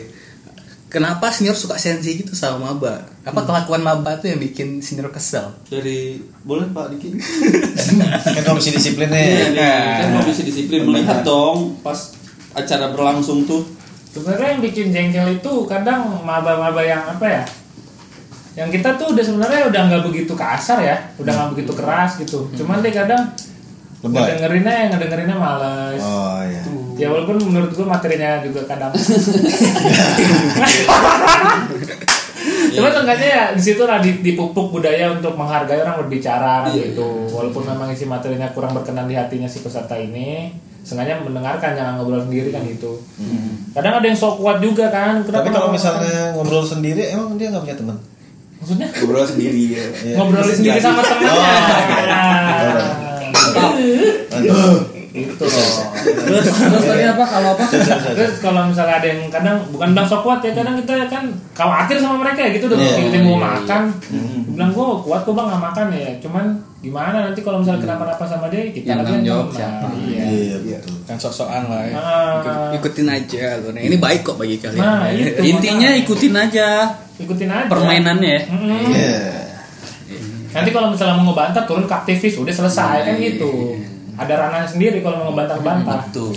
[0.95, 3.03] Kenapa senior suka sensi gitu sama maba?
[3.27, 5.51] Apa kelakuan maba tuh yang bikin senior kesel?
[5.67, 7.19] dari boleh pak Diki
[8.39, 9.51] Kan komisi disiplin nih.
[9.51, 9.75] nih.
[9.99, 12.15] kan komisi disiplin melihat dong pas
[12.55, 13.67] acara berlangsung tuh
[14.15, 17.43] Sebenarnya yang bikin jengkel itu kadang maba-maba yang apa ya?
[18.55, 22.47] Yang kita tuh udah sebenarnya udah nggak begitu kasar ya, udah nggak begitu keras gitu.
[22.55, 23.35] Cuman deh kadang
[23.99, 24.15] Lebay.
[24.15, 25.99] ngedengerinnya ngedengerinnya males.
[25.99, 26.63] Oh iya.
[26.95, 28.91] Ya walaupun menurut gua materinya juga kadang.
[32.67, 37.27] Cuma seenggaknya ya di situ lah di- dipupuk budaya untuk menghargai orang berbicara kan gitu.
[37.29, 42.19] Walaupun memang isi materinya kurang berkenan di hatinya si peserta ini, sengaja mendengarkan jangan ngobrol
[42.21, 42.99] sendiri kan gitu.
[43.71, 45.19] Kadang ada yang sok kuat juga kan.
[45.19, 47.97] Tapi Kenapa kalau nggak- misalnya ngobrol sendiri, emang dia nggak punya teman?
[48.55, 49.83] maksudnya Ngobrol sendiri ya.
[50.05, 50.15] Iya.
[50.15, 51.43] ngobrol sendiri sama temennya.
[55.15, 55.95] Itu loh.
[55.95, 57.63] Terus terus tadi apa kalau apa?
[58.11, 61.95] Terus kalau misalnya ada yang kadang bukan bilang sok kuat ya kadang kita kan khawatir
[61.97, 62.99] sama mereka ya gitu udah Iya.
[63.01, 63.81] kita mau makan.
[64.51, 66.11] Bilang gua kuat kok bang nggak makan ya.
[66.19, 66.45] Cuman
[66.79, 69.87] gimana nanti kalau misalnya kenapa-napa sama dia kita Yang lagi jawab siapa?
[69.97, 70.23] Iya.
[70.27, 70.95] Iya betul.
[71.05, 71.95] Kan sok-sokan lah ya.
[71.95, 72.33] Ah.
[72.37, 73.71] Ikut- ikutin aja loh.
[73.71, 74.77] Nah, ini baik kok bagi kalian.
[74.77, 76.67] Nah, itu intinya ikutin aja
[77.15, 78.41] ikutin aja permainannya ya.
[78.85, 79.17] Iya.
[80.51, 83.75] Nanti kalau misalnya mau ngebantah turun ke aktivis udah selesai kan gitu.
[84.15, 86.09] Ada ranahnya sendiri kalau mau ngebantah-bantah.
[86.09, 86.31] tuh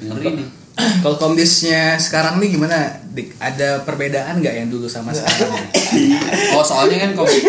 [0.00, 2.74] ngeri nih Kalau kondisinya sekarang nih gimana?
[3.08, 3.38] Dik?
[3.38, 5.54] Ada perbedaan nggak yang dulu sama sekarang?
[6.50, 7.46] oh soalnya kan komisi,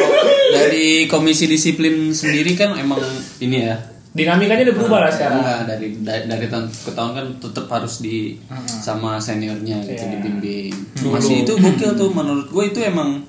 [0.51, 3.01] dari komisi disiplin sendiri kan emang
[3.39, 3.75] ini ya
[4.15, 5.43] Dinamikanya udah berubah lah sekarang.
[5.43, 8.39] Enggak, dari dari, dari tahun ke tahun kan tetap harus di
[8.79, 10.11] sama seniornya gitu Iya.
[10.15, 10.71] dibimbing.
[11.03, 13.27] Masih itu gokil tuh menurut gue itu emang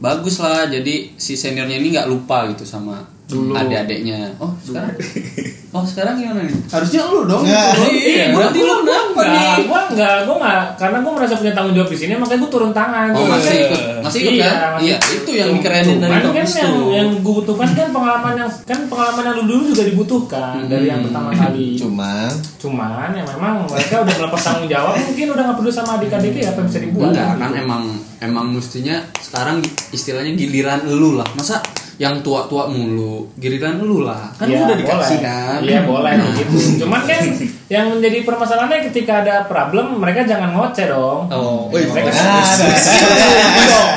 [0.00, 0.66] bagus lah.
[0.66, 2.98] Jadi si seniornya ini nggak lupa gitu sama
[3.30, 4.34] adik-adiknya.
[4.36, 4.98] Oh sekarang,
[5.74, 6.54] oh sekarang gimana nih?
[6.70, 7.42] Harusnya lu dong.
[7.42, 7.70] Nggak.
[7.74, 9.34] Oh, iya, berarti lu kenapa nih?
[9.34, 12.50] Enggak, gua enggak, gua enggak karena gua merasa punya tanggung jawab di sini makanya gua
[12.50, 13.06] turun tangan.
[13.10, 14.54] Oh Cuman masih kan- ikut, masih ikut Iya, kan?
[14.70, 18.50] masih Iya, itu yang dikerenin dari kan kampus yang, yang gua butuhkan kan pengalaman yang
[18.62, 21.66] kan pengalaman yang dulu juga dibutuhkan dari yang pertama kali.
[21.74, 26.48] Cuman Cuman ya memang mereka udah melepas tanggung jawab mungkin udah nggak peduli sama adik-adiknya
[26.48, 27.10] apa yang bisa dibuat.
[27.10, 27.82] Enggak kan emang
[28.18, 29.58] emang mestinya sekarang
[29.90, 31.26] istilahnya giliran lu lah.
[31.34, 31.58] Masa
[31.96, 34.34] yang tua-tua mulu, giliran lu lah.
[34.34, 35.22] Kan lu udah dikasih boleh.
[35.22, 35.58] kan.
[35.60, 36.56] Iya boleh gitu.
[36.82, 37.20] Cuman kan
[37.66, 41.26] yang menjadi permasalahannya ketika ada problem mereka jangan ngoceh dong.
[41.28, 42.10] Oh, mereka.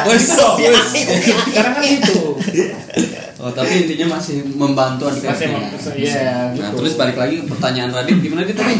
[0.05, 0.87] Wes, wes.
[1.43, 2.17] Sekarang kan itu.
[3.37, 5.69] Oh, tapi intinya masih membantu Masih adik-adiknya.
[5.69, 6.75] mem- iya, Nah, gitu.
[6.75, 8.75] terus balik lagi pertanyaan Radit gimana dit tadi?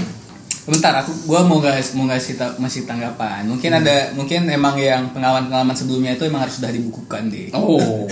[0.68, 3.47] Bentar, aku gua mau ngasih mau ngasih ta- masih tanggapan.
[3.47, 7.47] Mungkin ada mungkin emang yang pengalaman-pengalaman sebelumnya itu emang harus sudah dibukukan deh.
[7.55, 8.03] Oh.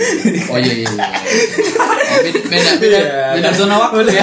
[0.48, 0.88] Oh iya iya.
[0.88, 1.06] iya.
[2.06, 3.00] Oh, beda, beda, beda,
[3.34, 4.22] beda zona waktu ya.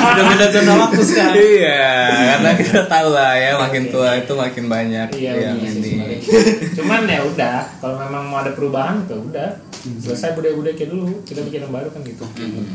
[0.00, 1.34] Udah beda zona waktu sekarang.
[1.34, 1.82] Iya,
[2.30, 5.92] karena kita tahu lah ya makin tua itu makin banyak Iya, yang iya ini.
[6.78, 9.50] Cuman ya udah, kalau memang mau ada perubahan ya udah.
[9.80, 12.24] Selesai budaya-budaya kayak dulu, kita bikin yang baru kan gitu.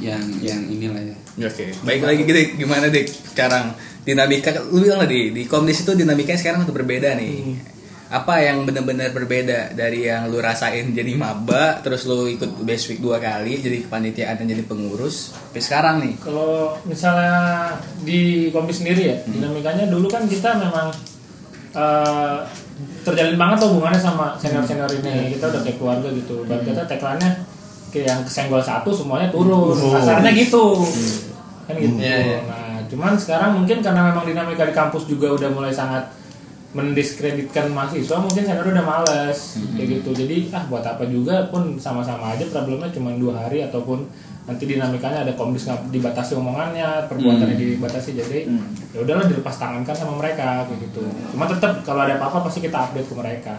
[0.04, 1.16] Yang yang inilah ya.
[1.48, 2.50] Oke, baik lagi Dik.
[2.60, 3.74] Gimana Dik sekarang
[4.06, 7.74] dinamika lu bilang tadi di komdis itu dinamikanya sekarang udah berbeda nih.
[8.06, 13.02] Apa yang benar-benar berbeda dari yang lu rasain jadi maba, terus lu ikut best week
[13.02, 16.14] dua kali jadi kepanitiaan dan jadi pengurus, sampai sekarang nih.
[16.22, 17.74] Kalau misalnya
[18.06, 20.94] di kompi sendiri ya, dinamikanya dulu kan kita memang
[21.74, 22.38] eh,
[23.02, 25.34] terjalin banget tuh hubungannya sama senior-senior ini.
[25.36, 26.46] Kita udah kayak keluarga gitu.
[26.46, 27.32] Dan kita tagline-nya
[27.90, 29.76] kayak yang kesenggol satu semuanya turun.
[29.82, 30.78] Kasarnya gitu.
[31.66, 31.98] Kan gitu.
[31.98, 32.40] Iya, iya.
[32.46, 36.06] Nah, cuman sekarang mungkin karena memang dinamika di kampus juga udah mulai sangat
[36.76, 39.40] mendiskreditkan mahasiswa mungkin senior udah males
[39.80, 40.12] kayak gitu.
[40.12, 44.04] Jadi ah buat apa juga pun sama-sama aja problemnya cuma dua hari ataupun
[44.46, 48.46] nanti dinamikanya ada komdis nggak dibatasi omongannya perbuatannya dibatasi jadi
[48.94, 51.02] ya udahlah dilepas tangankan sama mereka kayak gitu
[51.34, 53.56] cuma tetap kalau ada apa-apa pasti kita update ke mereka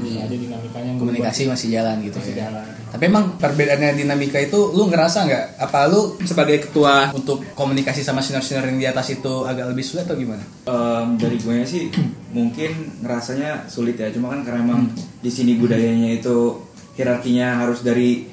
[0.00, 2.48] Bisa aja dinamikanya yang komunikasi masih jalan gitu Masih ya.
[2.48, 2.66] jalan.
[2.86, 5.44] Tapi emang perbedaannya dinamika itu lu ngerasa nggak?
[5.60, 10.06] Apa lu sebagai ketua untuk komunikasi sama senior-senior yang di atas itu agak lebih sulit
[10.06, 10.40] atau gimana?
[10.64, 11.90] Em, dari gue sih
[12.36, 14.82] mungkin ngerasanya sulit ya cuma kan karena emang
[15.20, 16.56] di sini budayanya itu
[16.96, 18.24] hierarkinya harus dari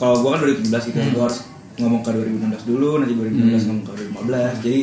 [0.00, 1.40] kalau gue kan 2017 gitu gue harus
[1.76, 4.80] ngomong ke 2016 dulu nanti 2016 ngomong ke 2015 jadi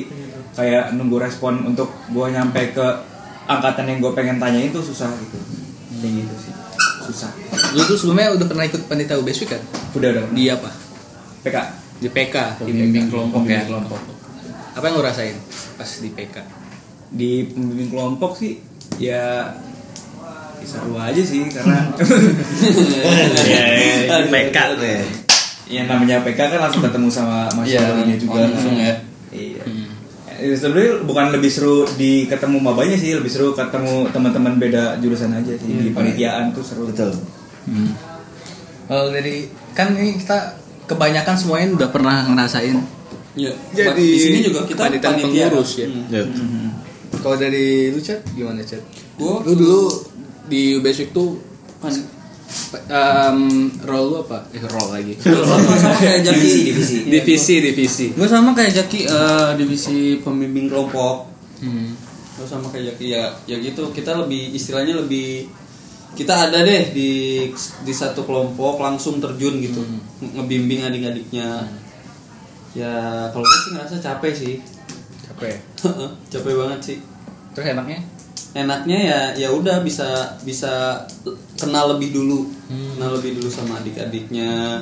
[0.53, 2.87] kayak nunggu respon untuk gue nyampe ke
[3.49, 5.37] angkatan yang gue pengen tanyain tuh susah gitu
[5.97, 6.53] kayak gitu sih
[7.09, 7.31] susah
[7.73, 9.61] Lu tuh sebelumnya udah pernah ikut panitia UBSW kan?
[9.97, 10.69] udah udah Di apa?
[11.43, 11.57] PK
[11.97, 12.35] Di PK.
[12.61, 13.65] Pembimbing kelompok ya.
[13.65, 13.97] kelompok
[14.77, 15.35] Apa yang lu rasain
[15.73, 16.37] pas di PK?
[17.07, 18.59] di pembimbing kelompok sih
[18.99, 19.55] ya
[20.63, 21.85] seru aja sih karena
[23.47, 25.01] Iya, PK deh.
[25.67, 28.93] ya namanya PK kan langsung ketemu sama Iya, mahasiswanya juga langsung ya.
[29.29, 29.63] iya
[30.37, 35.33] Ya, sebenarnya bukan lebih seru di ketemu mabanya sih lebih seru ketemu teman-teman beda jurusan
[35.33, 37.09] aja sih di panitiaan tuh seru Betul.
[38.85, 40.53] Kalau dari kan ini kita
[40.85, 42.77] kebanyakan semuanya udah pernah ngerasain.
[43.33, 43.49] Ya.
[43.73, 45.89] Jadi di sini juga kita panitia pengurus ya.
[45.89, 46.05] Hmm.
[46.07, 46.21] Ya.
[47.17, 48.85] Kalau dari lu chat gimana chat?
[49.17, 49.89] Gua Lu dulu
[50.47, 51.37] di UBSW tuh
[52.89, 53.39] um,
[53.83, 54.47] role lu apa?
[54.55, 55.13] Eh role lagi.
[55.51, 57.53] sama kayak Jaki divisi divisi.
[57.61, 58.05] Divisi.
[58.15, 61.27] gue sama kayak Jaki eh, divisi pembimbing kelompok.
[61.57, 61.97] Hmm.
[62.37, 63.91] gue sama kayak Jaki ya ya gitu.
[63.91, 65.49] Kita lebih istilahnya lebih
[66.17, 67.11] kita ada deh di
[67.83, 69.81] di satu kelompok langsung terjun gitu.
[70.23, 71.67] Ngebimbing adik-adiknya.
[72.77, 72.93] Ya
[73.33, 74.55] kalau gue sih ngerasa capek sih.
[75.27, 75.55] Capek.
[76.33, 76.97] capek banget sih.
[77.57, 78.16] Terus enaknya?
[78.57, 81.05] Enaknya ya ya udah bisa bisa
[81.53, 82.49] kenal lebih dulu.
[82.67, 84.81] Kenal lebih dulu sama adik-adiknya.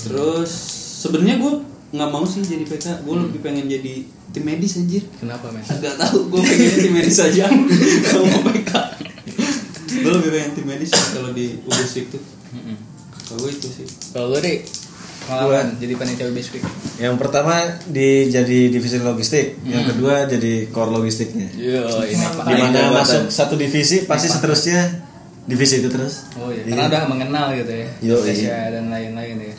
[0.00, 0.50] Terus
[1.04, 1.52] sebenarnya gue
[1.90, 5.04] nggak mau sih jadi PK gue lebih pengen jadi tim medis anjir.
[5.20, 5.62] Kenapa men?
[5.66, 7.44] agak tahu gue pengen tim medis aja.
[8.08, 8.72] Kalau mau PK
[10.00, 12.22] gue lebih pengen tim medis kalau di UBSIK tuh
[13.30, 13.86] kalau gue itu sih.
[14.10, 14.58] Kalau lu deh
[15.30, 16.54] pengalaman jadi panitia UBSW.
[16.98, 17.54] Yang pertama
[17.86, 21.46] di jadi divisi logistik, yang kedua jadi core logistiknya.
[21.54, 25.06] Yo, ini Di mana masuk satu divisi pasti seterusnya
[25.46, 26.26] divisi itu terus.
[26.34, 27.86] Oh iya, karena udah mengenal gitu ya.
[28.00, 29.54] Yo, Indonesia dan lain-lain ya.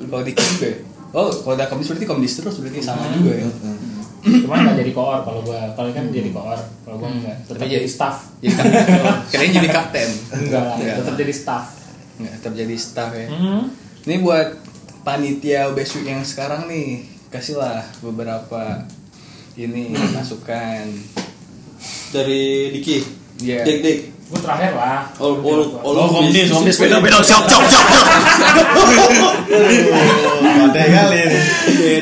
[0.00, 0.72] Kalau di ya?
[1.12, 3.46] Oh, kalau udah komdis berarti komdis terus berarti sama juga ya.
[4.22, 6.54] cuma nggak jadi koor kalau gua kalau kan jadi koor
[6.86, 8.94] kalau gua enggak tetap Tapi jadi jadi- staff Jadi kapten.
[9.34, 10.08] Kirain jadi kapten.
[10.32, 10.94] enggak Enggak.
[11.02, 11.64] tetap jadi staff
[12.16, 13.26] Enggak, tetap jadi staff ya.
[13.26, 13.62] Hmm.
[14.02, 14.58] Ini buat
[15.02, 18.82] panitia UBSW yang sekarang nih, kasihlah beberapa
[19.54, 20.90] ini masukan.
[22.12, 22.98] dari Diki
[23.40, 23.64] Iya.
[23.64, 23.98] Dek Dek
[24.28, 29.34] gua terakhir lah all all all Oh, komdis, komdis, beda beda, Cok, cok, cok, cok.
[30.42, 31.38] Pandai kali ini.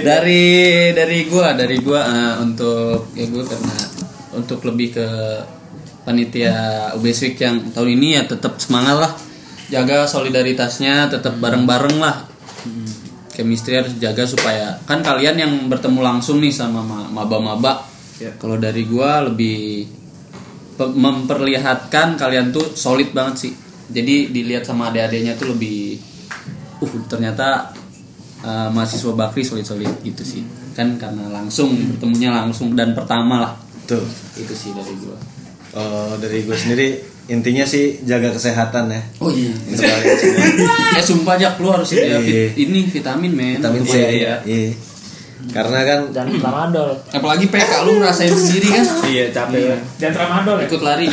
[0.02, 0.44] dari
[0.92, 3.76] dari gua dari gua eh, untuk ya gua karena
[4.34, 5.06] untuk lebih ke
[6.02, 6.54] panitia
[6.96, 9.12] UBS Week yang tahun ini ya tetap semangat lah
[9.70, 12.26] jaga solidaritasnya tetap bareng-bareng lah.
[13.30, 17.86] Chemistry harus jaga supaya kan kalian yang bertemu langsung nih sama ma- maba-maba.
[18.36, 19.88] Kalau dari gua lebih
[20.76, 23.52] pe- memperlihatkan kalian tuh solid banget sih.
[23.90, 25.96] Jadi dilihat sama adik-adiknya tuh lebih
[26.84, 27.72] uh ternyata
[28.44, 30.42] uh, mahasiswa Bakri solid-solid gitu sih.
[30.76, 33.52] Kan karena langsung bertemunya langsung dan pertama lah.
[33.88, 34.04] Tuh.
[34.36, 35.16] itu sih dari gua.
[35.70, 36.98] Oh, dari gue sendiri
[37.30, 39.00] intinya sih jaga kesehatan ya.
[39.16, 40.74] oh iya Untuk kalian semua.
[40.92, 42.18] eh sumpah aja lu harus ya, Iya.
[42.18, 44.34] vit- ini vitamin men Vitamin C ya.
[44.42, 44.74] Iya.
[45.40, 50.64] Karena kan jangan tramadol apalagi PK lu ngerasain sendiri kan iya capek jangan tramadol ya
[50.66, 51.04] ikut lari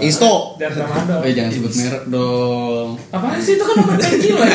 [0.00, 0.56] Insto.
[0.56, 2.88] jangan tramadol Eh jangan sebut merek dong.
[3.10, 4.48] apaan sih itu kan obat painkiller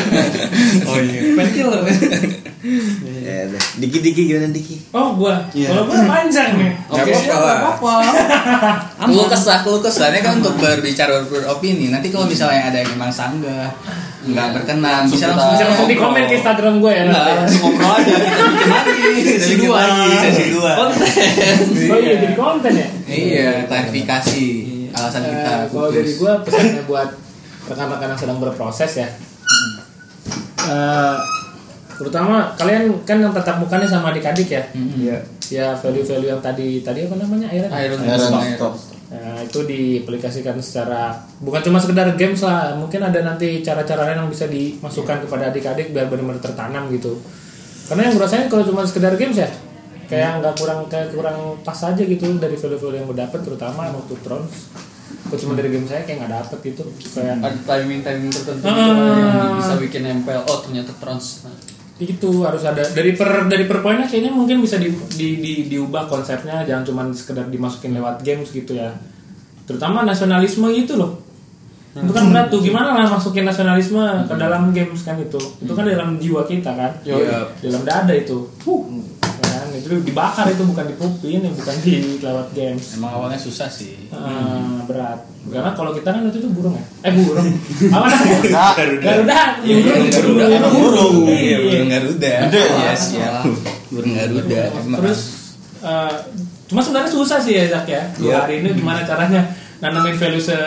[0.84, 1.20] Oh iya.
[1.32, 1.82] Painkiller.
[2.68, 3.62] Deh.
[3.78, 4.76] Diki Diki gimana Diki?
[4.90, 7.80] oh gua kalau gua panjang nih Oke, siap, apa-apa.
[7.80, 7.94] apa-apa.
[9.08, 11.88] Keluh kesah, kesahnya kan untuk berbicara beropini.
[11.88, 13.68] Nanti kalau misalnya ada yang memang sanggah,
[14.24, 17.30] nggak berkenan, bisa langsung bisa langsung di komen ke Instagram gue ya nanti.
[17.36, 19.20] langsung ngobrol aja kita bikin lagi.
[19.28, 19.78] Sesi dua.
[19.78, 20.70] lagi, sesi dua.
[20.74, 21.08] Konten.
[21.88, 24.42] oh iya jadi konten ya Iya, klarifikasi
[24.90, 25.52] alasan kita.
[25.54, 27.08] Eh, kalau dari gue pesannya buat
[27.68, 29.08] rekan-rekan yang sedang berproses ya
[30.58, 31.16] Eh,
[31.98, 34.62] terutama kalian kan yang tetap mukanya sama adik-adik ya
[34.94, 35.18] iya
[35.50, 38.42] ya value-value yang tadi tadi apa namanya Iron Iron Iron Stop.
[38.54, 38.74] Stop.
[39.08, 44.28] Nah, itu diaplikasikan secara bukan cuma sekedar games lah, mungkin ada nanti cara-cara lain yang
[44.28, 47.16] bisa dimasukkan kepada adik-adik biar benar-benar tertanam gitu.
[47.88, 49.48] Karena yang gue rasain kalau cuma sekedar games ya,
[50.12, 54.12] kayak nggak kurang kayak kurang pas aja gitu dari value-value yang gue dapet terutama waktu
[54.20, 54.54] Thrones.
[55.32, 56.84] Kok cuma dari game saya kayak nggak dapet gitu
[57.16, 58.76] kayak ada timing timing tertentu Ah.
[58.76, 59.00] gitu
[59.40, 61.48] yang bisa bikin nempel oh ternyata trans
[61.98, 62.78] itu harus ada.
[62.80, 66.62] Dari per dari per poinnya kayaknya mungkin bisa di, di, di- diubah konsepnya.
[66.62, 68.94] Jangan cuma sekedar dimasukin lewat games gitu ya.
[69.66, 71.18] Terutama nasionalisme itu loh.
[71.92, 72.62] Itu kan berat tuh.
[72.62, 75.40] Gimana lah masukin nasionalisme ke dalam games kan itu?
[75.58, 76.92] Itu kan dalam jiwa kita kan?
[77.02, 77.50] Iya.
[77.66, 78.46] dalam dada itu.
[78.62, 79.17] Kan?
[79.78, 84.10] Itu dibakar itu bukan dipupin bukan di lewat games Emang awalnya susah sih.
[84.10, 87.48] Ah, berat karena kalau kita kan waktu itu burung ya eh burung
[87.96, 88.36] apa namanya
[88.76, 91.16] Garuda burung Garuda emang burung.
[91.24, 91.56] Iya, Iya.
[91.64, 92.32] burung Garuda.
[92.52, 93.42] Iya, siap.
[93.88, 94.62] Burung Garuda.
[94.76, 94.98] Emang.
[95.00, 95.20] Terus
[95.80, 96.12] eh,
[96.68, 98.02] cuma sebenarnya susah sih ya Zak ya.
[98.14, 99.40] Dua hari ini gimana caranya
[99.78, 100.58] nanamin value se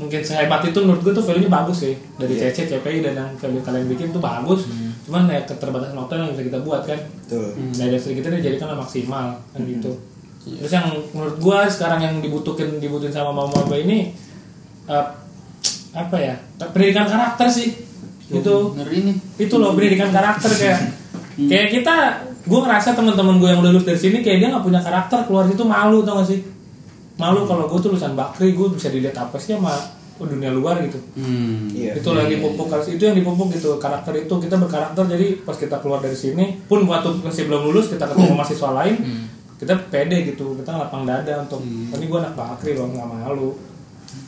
[0.00, 3.60] mungkin sehebat itu menurut gue tuh value-nya bagus sih dari CC, CPI dan yang value
[3.60, 4.64] kalian bikin tuh bagus.
[5.10, 7.02] Cuman ya keterbatasan waktu yang bisa kita buat kan.
[7.26, 7.50] Tuh.
[7.74, 9.90] Dari dari kita dijadikan maksimal kan gitu.
[10.46, 14.14] Terus yang menurut gua sekarang yang dibutuhin dibutuhin sama mama ini
[14.86, 15.06] eh,
[15.90, 16.38] apa ya?
[16.70, 17.74] Pendidikan karakter sih
[18.30, 18.78] gitu.
[18.78, 19.16] ngeri nih.
[19.42, 20.78] Itu loh pendidikan karakter kayak
[21.50, 21.94] kayak kita
[22.46, 25.50] gue ngerasa teman-teman gue yang udah lulus dari sini kayak dia nggak punya karakter keluar
[25.50, 26.40] itu malu tau gak sih?
[27.18, 29.74] Malu kalau gue tuh lulusan bakri gue bisa dilihat apa sih sama
[30.26, 30.98] dunia luar gitu.
[31.16, 31.70] Hmm.
[31.70, 31.96] Iya.
[31.96, 33.76] itu yang dipupuk harus itu yang dipupuk gitu.
[33.80, 37.92] Karakter itu kita berkarakter jadi pas kita keluar dari sini pun waktu masih belum lulus
[37.92, 38.96] kita ketemu mahasiswa lain
[39.60, 40.56] kita pede gitu.
[40.56, 43.56] Kita lapang dada untuk "Oh, ini gue anak bakri loh nggak malu.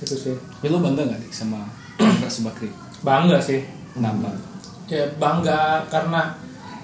[0.05, 0.37] Itu sih.
[0.37, 1.61] Tapi lu bangga gak Dik, sama
[2.47, 2.69] Bakri?
[3.03, 3.61] bangga sih.
[3.93, 4.31] Kenapa?
[4.93, 6.37] ya bangga karena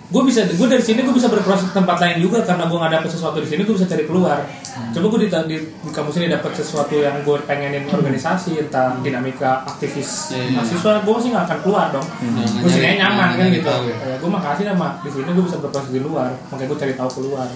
[0.09, 2.93] gue bisa gue dari sini gue bisa berproses ke tempat lain juga karena gue nggak
[2.97, 4.41] dapet sesuatu di sini gue bisa cari keluar.
[4.89, 9.69] Coba gue di, di, di kampus ini dapet sesuatu yang gue pengenin organisasi entah dinamika
[9.69, 10.57] aktivis Iya, iya.
[10.57, 12.09] mahasiswa gue masih nggak akan keluar dong.
[12.09, 13.69] Nggak gue sini nyaman kan nyari gitu.
[13.69, 13.97] Ya.
[14.01, 17.11] ya, gue makasih sama di sini gue bisa berproses di luar makanya gue cari tahu
[17.21, 17.49] keluar.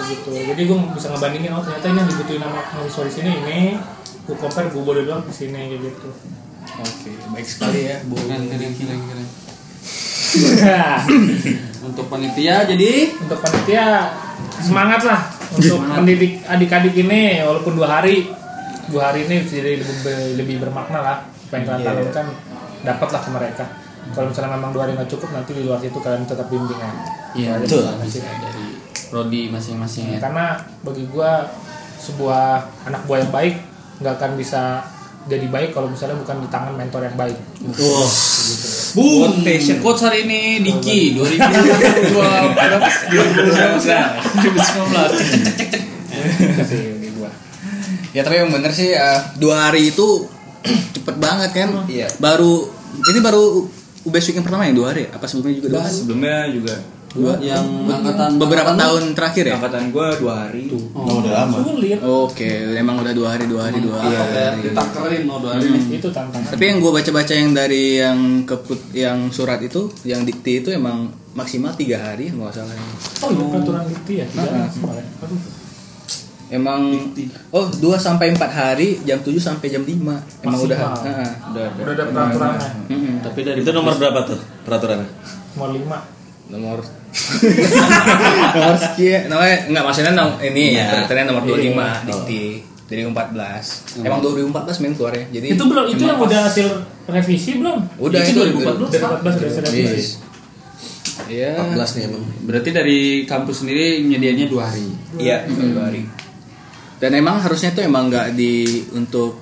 [0.00, 0.30] Begitu.
[0.32, 3.60] Jadi gue bisa ngebandingin oh ternyata ini yang dibutuhin sama mahasiswa di sini ini.
[4.24, 6.08] Gue compare gue boleh doang di sini gitu.
[6.76, 8.16] Oke, baik sekali ya, Bu.
[8.20, 9.45] keren keren keren
[11.86, 13.14] untuk panitia jadi?
[13.20, 14.10] Untuk panitia
[14.60, 15.20] semangat lah
[15.56, 18.28] untuk mendidik adik-adik ini walaupun dua hari.
[18.86, 21.16] Dua hari ini jadi lebih, lebih bermakna lah.
[21.26, 22.26] Apa yang kalian talurkan
[22.82, 23.64] dapatlah ke mereka.
[24.14, 26.92] Kalau misalnya memang dua hari nggak cukup nanti di luar situ kalian tetap bimbing ya
[27.34, 28.66] iya Itu betul bisa dari
[29.10, 30.18] prodi masing-masing ya.
[30.22, 30.54] Karena
[30.86, 31.50] bagi gua
[31.98, 33.54] sebuah anak buah yang baik
[33.98, 34.84] nggak akan bisa
[35.26, 37.34] jadi baik kalau misalnya bukan di tangan mentor yang baik
[38.96, 39.44] Boom.
[39.84, 42.16] Quotes hari ini Diki 2020
[42.56, 42.88] berapa?
[43.12, 43.84] 2019.
[46.40, 47.28] Itu sih bagi gua
[48.16, 50.24] Ya tapi yang bener sih eh, dua hari itu
[50.96, 51.84] cepet banget kan.
[51.84, 52.08] Iya.
[52.16, 52.72] Baru
[53.12, 53.68] ini baru
[54.08, 55.12] UBS Week yang pertama yang dua hari.
[55.12, 55.20] ya?
[55.20, 55.92] Apa sebelumnya juga dua hari?
[55.92, 56.74] Sebelumnya juga
[57.16, 57.32] Dua.
[57.38, 59.54] Yang angkatan Beberapa angkatan tahun terakhir ya.
[59.56, 60.62] angkatan gua dua hari.
[60.92, 61.56] Oh, udah lama.
[61.62, 64.60] sulit Oke, emang udah dua hari, dua hari, dua Iya, hari.
[64.66, 65.96] ditakerin mau dua hari nih.
[65.96, 70.60] itu tantangan Tapi yang gue baca-baca yang dari yang keput yang surat itu, yang dikti
[70.60, 72.76] itu emang maksimal tiga hari nggak salah.
[73.18, 75.06] oh iya peraturan dikti ya Nah, Kemarin.
[75.18, 75.40] Aduh.
[76.46, 76.94] Emang
[77.50, 79.90] oh 2 sampai 4 hari jam 7 sampai jam 5
[80.40, 81.02] Emang udah Maksimal.
[81.02, 81.80] heeh, udah ada.
[81.82, 83.14] udah ada peraturannya Mm-mm.
[83.18, 85.10] Tapi dari Itu nomor berapa tuh peraturannya?
[85.52, 85.98] nomor lima
[86.48, 86.78] nomor
[88.56, 90.86] nomor sekian namanya enggak maksudnya nom, ini Iya.
[90.92, 91.86] peraturannya nomor 25 Iya.
[92.04, 92.42] dikti
[92.86, 96.24] dari 14 emang 2014 men keluarnya jadi itu belum itu yang pas.
[96.24, 96.66] udah hasil
[97.08, 98.94] revisi belum udah Itu itu 2014.
[98.94, 100.12] 2014 udah hasil revisi.
[101.26, 101.58] Iya.
[101.72, 102.22] 14 nih emang.
[102.44, 104.84] Berarti dari kampus sendiri menyedianya dua hari.
[105.16, 106.04] Iya, dua hari.
[106.96, 108.52] Dan emang harusnya itu emang nggak di
[108.92, 109.40] untuk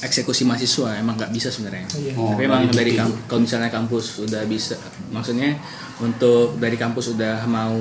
[0.00, 1.86] eksekusi mahasiswa emang nggak bisa sebenarnya.
[1.94, 2.12] Iya.
[2.14, 3.00] Oh, Tapi emang dari dari bukti.
[3.00, 4.74] kamp- kalau misalnya kampus udah bisa,
[5.08, 5.56] maksudnya
[6.00, 7.76] untuk dari kampus udah mau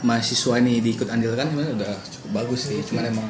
[0.00, 2.80] mahasiswa ini diikut andilkan sebenarnya udah cukup bagus sih.
[2.84, 3.28] Cuman emang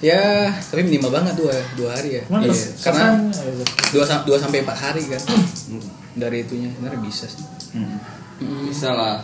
[0.00, 2.22] ya tapi minimal banget dua dua hari ya.
[2.26, 3.46] Cuman Iya, terus karena kesan,
[3.92, 5.22] dua dua sampai empat hari kan.
[6.12, 7.44] Dari itunya sebenarnya bisa sih.
[8.66, 9.18] Bisa lah.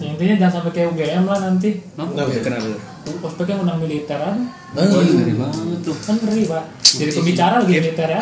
[0.00, 1.70] ya, intinya jangan sampai kayak UGM lah nanti.
[1.92, 2.32] Kenapa?
[2.40, 2.68] Kenapa?
[3.08, 4.36] ospeknya undang militeran.
[4.72, 5.96] Oh, Ngeri banget tuh.
[5.96, 6.64] kan ngeri pak.
[6.84, 8.20] Jadi pembicara lagi militer ya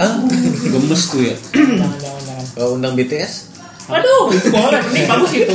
[0.63, 1.35] Gemes tuh ya.
[1.55, 2.45] jangan jangan jangan.
[2.55, 3.56] Kalau undang BTS,
[3.87, 4.80] aduh itu boleh.
[4.91, 5.55] ini bagus itu.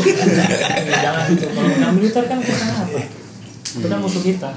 [1.04, 3.02] Jangan itu kalau undang militer kan kita apa.
[3.72, 4.50] Itu kan musuh kita.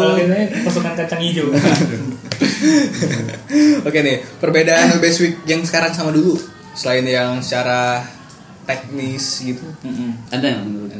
[0.00, 1.48] Kalau kita ini pasukan kacang hijau.
[3.84, 6.40] Oke nih, perbedaan Best Week yang sekarang sama dulu?
[6.72, 8.00] Selain yang secara
[8.64, 9.64] teknis gitu.
[10.32, 10.90] Ada yang menurut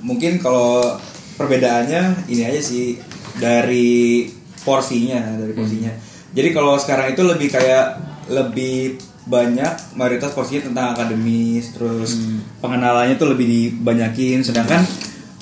[0.00, 0.96] mungkin kalau
[1.36, 2.98] perbedaannya ini aja sih
[3.38, 4.28] dari
[4.62, 5.92] porsinya dari porsinya.
[6.34, 7.86] Jadi kalau sekarang itu lebih kayak
[8.28, 12.16] lebih banyak mayoritas porsinya tentang akademis terus
[12.60, 14.44] pengenalannya tuh lebih dibanyakin.
[14.44, 14.84] Sedangkan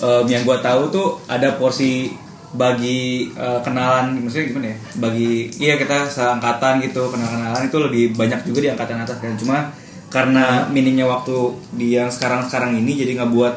[0.02, 2.14] em, yang gua tahu tuh ada porsi
[2.54, 4.76] bagi eh, kenalan maksudnya gimana ya?
[5.02, 9.34] Bagi iya kita seangkatan gitu kenal-kenalan itu lebih banyak juga di angkatan atas kan.
[9.34, 9.74] Cuma
[10.06, 11.34] karena minimnya waktu
[11.74, 13.54] di yang sekarang-sekarang ini jadi nggak buat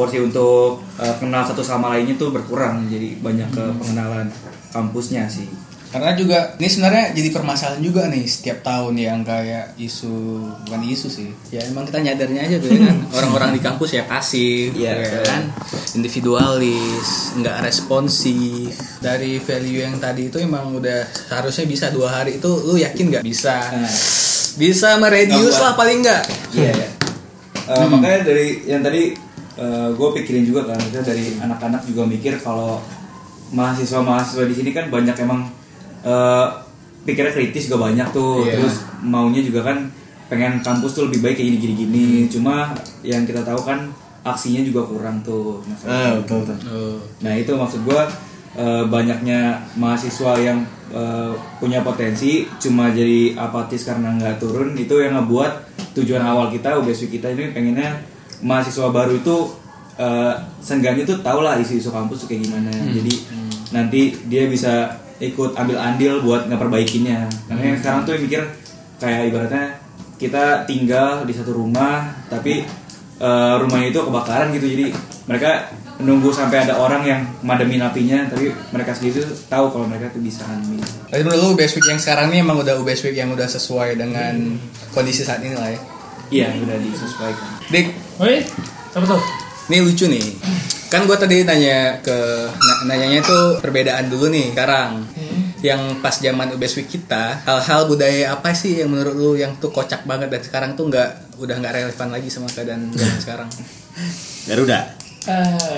[0.00, 4.32] porsi untuk eh, kenal satu sama lainnya tuh berkurang jadi banyak ke pengenalan
[4.70, 5.44] kampusnya sih
[5.90, 11.10] Karena juga ini sebenarnya jadi permasalahan juga nih setiap tahun yang kayak isu bukan isu
[11.10, 11.34] sih.
[11.50, 15.02] Ya emang kita nyadarnya aja tuh ya kan orang-orang di kampus ya pasif, Iya, ya
[15.02, 15.26] betul.
[15.26, 15.42] kan,
[15.98, 18.70] individualis, nggak responsif.
[19.02, 23.24] Dari value yang tadi itu emang udah seharusnya bisa dua hari itu lu yakin nggak
[23.26, 23.58] bisa?
[23.74, 23.90] Nah.
[24.54, 26.22] Bisa meredius lah paling nggak.
[26.54, 26.88] Iya ya.
[27.66, 29.10] Eh, Makanya dari yang tadi
[29.92, 32.80] gue pikirin juga kan, maksudnya dari anak-anak juga mikir kalau
[33.50, 35.50] mahasiswa-mahasiswa di sini kan banyak emang
[36.00, 36.46] eh,
[37.02, 38.56] pikirnya kritis juga banyak tuh, Iya.
[38.56, 39.88] terus maunya juga kan
[40.28, 42.30] pengen kampus tuh lebih baik kayak gini-gini-gini.
[42.30, 42.70] Cuma
[43.02, 43.90] yang kita tahu kan
[44.22, 45.58] aksinya juga kurang tuh.
[45.64, 45.90] maksudnya.
[45.90, 46.56] Ah, betul betul.
[46.70, 46.96] Oh.
[47.20, 48.02] Nah itu maksud gue
[48.86, 49.40] banyaknya
[49.74, 50.58] mahasiswa yang
[50.90, 55.52] eh, punya potensi cuma jadi apatis karena nggak turun itu yang ngebuat
[55.94, 58.02] tujuan awal kita UBSW kita ini pengennya
[58.40, 59.36] mahasiswa baru itu
[60.00, 60.34] eh,
[60.64, 62.72] seenggaknya tuh tau lah isu-isu kampus tuh kayak gimana.
[62.72, 63.14] Jadi
[63.70, 68.42] nanti dia bisa ikut ambil andil buat ngeperbaikinya karena yang sekarang tuh yang mikir
[68.96, 69.64] kayak ibaratnya
[70.16, 72.64] kita tinggal di satu rumah tapi
[73.20, 74.66] eh, rumahnya itu kebakaran gitu.
[74.66, 74.86] Jadi
[75.28, 75.70] mereka
[76.00, 79.20] nunggu sampai ada orang yang mademin apinya tapi mereka sendiri
[79.52, 82.56] tahu kalau mereka tuh bisa ngademin Tapi menurut lu UBS Week yang sekarang ini emang
[82.64, 84.56] udah UBS Week yang udah sesuai dengan
[84.96, 85.80] kondisi saat ini lah ya.
[86.30, 88.42] Iya udah disesuaikan Dik, Woi,
[88.90, 89.22] apa tuh?
[89.66, 90.26] ini lucu nih.
[90.88, 92.16] Kan gue tadi nanya ke
[92.50, 95.06] na- nanyanya tuh perbedaan dulu nih sekarang.
[95.60, 99.70] Yang pas zaman UBS Week kita, hal-hal budaya apa sih yang menurut lu yang tuh
[99.70, 103.50] kocak banget dan sekarang tuh nggak udah nggak relevan lagi sama keadaan zaman sekarang.
[104.44, 104.78] Garuda.
[105.22, 105.69] Eh,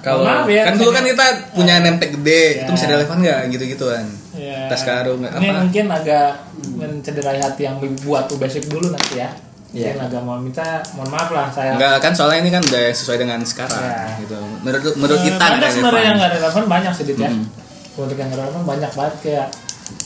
[0.00, 0.64] Kalau ya.
[0.64, 2.60] kan dulu kan kita punya nempel gede, Ya.
[2.62, 4.04] itu bisa relevan nggak gitu-gituan?
[4.32, 5.60] ya, Tas karung Ini apa?
[5.60, 6.28] mungkin agak
[6.72, 9.28] mencederai hati yang buat tuh basic dulu nanti ya.
[9.70, 9.92] Iya.
[9.92, 11.76] Mungkin agak mau minta, mohon maaf lah saya.
[11.76, 14.18] Enggak kan soalnya ini kan udah sesuai dengan sekarang Ya.
[14.18, 14.34] gitu.
[14.60, 17.28] Menurut menurut Eh, kita nggak banyak sebenarnya yang nggak relevan banyak sih Dit ya.
[17.28, 17.44] Hmm.
[17.92, 19.46] Untuk yang relevan banyak banget kayak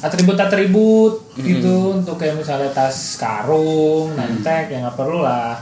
[0.04, 1.42] atribut-atribut Hmm.
[1.42, 4.18] gitu untuk kayak misalnya tas karung, Hmm.
[4.18, 5.56] nentek yang nggak perlu lah.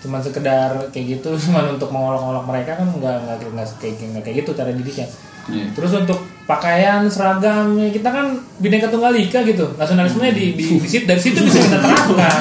[0.00, 4.36] Cuman sekedar kayak gitu, cuman untuk mengolok-olok mereka kan nggak nggak nggak kayak nggak kayak
[4.44, 5.06] gitu cara didiknya.
[5.50, 5.64] Iya.
[5.74, 10.88] Terus untuk pakaian seragam ya kita kan bineka tunggal ika gitu nasionalismenya di, di, di
[10.90, 12.40] situ dari situ bisa kita terapkan.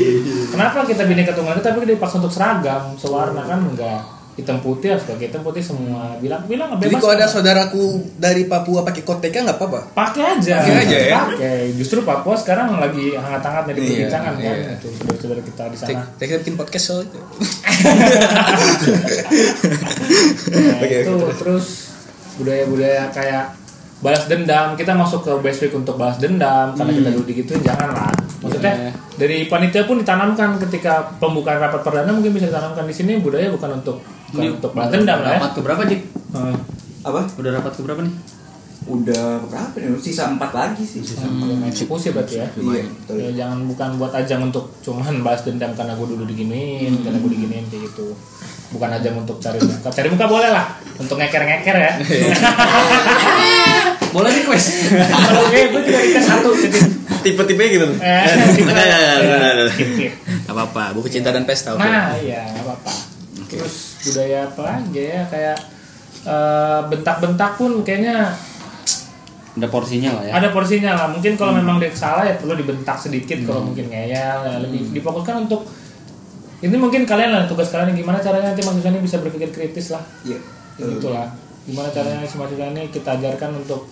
[0.52, 5.02] Kenapa kita bineka tunggal ika tapi dipaksa untuk seragam sewarna kan enggak hitam putih harus
[5.02, 9.42] pakai hitam putih semua bilang bilang Jadi bebas kalau ada saudaraku dari Papua pakai koteka
[9.42, 9.80] nggak apa-apa.
[9.98, 10.62] pakai aja.
[10.62, 11.18] Pakai aja ya?
[11.34, 11.74] pakai.
[11.74, 14.78] Justru Papua sekarang lagi hangat-hangatnya Iya, diperbincangkan kan iya.
[14.78, 16.06] itu saudara-saudara kita di sana.
[16.14, 17.18] Kita bikin podcast soal itu.
[20.48, 21.66] Nah, Oke, itu terus
[22.38, 23.44] budaya-budaya kayak
[23.98, 24.78] balas dendam.
[24.78, 28.94] Kita masuk ke best week untuk balas dendam karena kita dulu digituin jangan lah maksudnya
[29.18, 33.18] dari panitia pun ditanamkan ketika pembukaan rapat perdana mungkin bisa ditanamkan di sini.
[33.18, 33.98] Budaya bukan untuk
[34.30, 36.00] bukan untuk balas dendam lah ya Rapat ke berapa, Jik?
[36.34, 36.56] Hmm.
[37.02, 38.14] apa Udah rapat ke berapa nih?
[38.88, 43.68] udah berapa nih sisa empat lagi sih Hmm, eksekusi berarti ya iya betul Ya, jangan
[43.68, 47.92] bukan buat ajang untuk cuman balas dendam karena gue dulu diginiin, karena gue diginiin kayak
[47.92, 48.16] gitu.
[48.72, 49.88] Bukan ajang untuk cari muka.
[49.92, 51.92] Cari muka boleh lah, untuk ngeker-ngeker ya.
[54.08, 54.88] Boleh request.
[54.88, 56.84] Kalau gue gue request satu titip.
[57.18, 57.86] Tipe-tipe gitu.
[58.00, 58.24] Eh,
[58.64, 59.62] ada, ada, ada, ada.
[59.68, 60.16] Titip.
[60.48, 61.84] Gak apa-apa, buku cinta dan pesta oke.
[61.84, 62.40] Nah, iya,
[63.48, 63.64] apa-apa.
[63.64, 65.58] Terus budaya apa lagi ya kayak
[66.28, 68.36] eh, bentak-bentak pun kayaknya
[69.58, 70.32] Ada porsinya lah ya.
[70.38, 71.06] ada porsinya lah.
[71.10, 73.42] Mungkin kalau memang dia salah ya perlu dibentak sedikit.
[73.42, 75.66] Kalau mungkin ngeyel, ya lebih difokuskan untuk
[76.58, 80.02] ini mungkin kalian lah tugas kalian gimana caranya nanti mahasiswa ini bisa berpikir kritis lah.
[80.22, 80.38] iya
[80.78, 81.26] Ya gitulah.
[81.66, 83.90] Gimana caranya si mahasiswa ini kita ajarkan untuk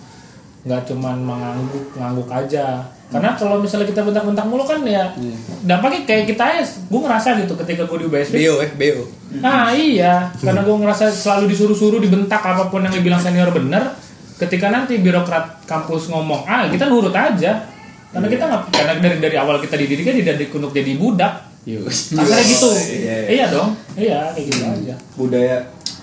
[0.66, 5.14] nggak cuman mengangguk ngangguk aja karena kalau misalnya kita bentak-bentak mulu kan ya
[5.62, 9.02] dampaknya kayak kita ya gue ngerasa gitu ketika gue di UBSW BO eh, BO.
[9.38, 13.94] Nah iya, karena gue ngerasa selalu disuruh-suruh dibentak apa pun yang dibilang senior bener.
[14.36, 17.64] Ketika nanti birokrat kampus ngomong A, kita nurut aja.
[18.12, 21.32] Karena kita nggak, karena dari dari awal kita dididiknya dididik untuk jadi budak.
[22.14, 22.70] Akhirnya gitu.
[23.02, 24.94] iya, Iya dong, iya kayak gitu aja.
[25.18, 25.56] budaya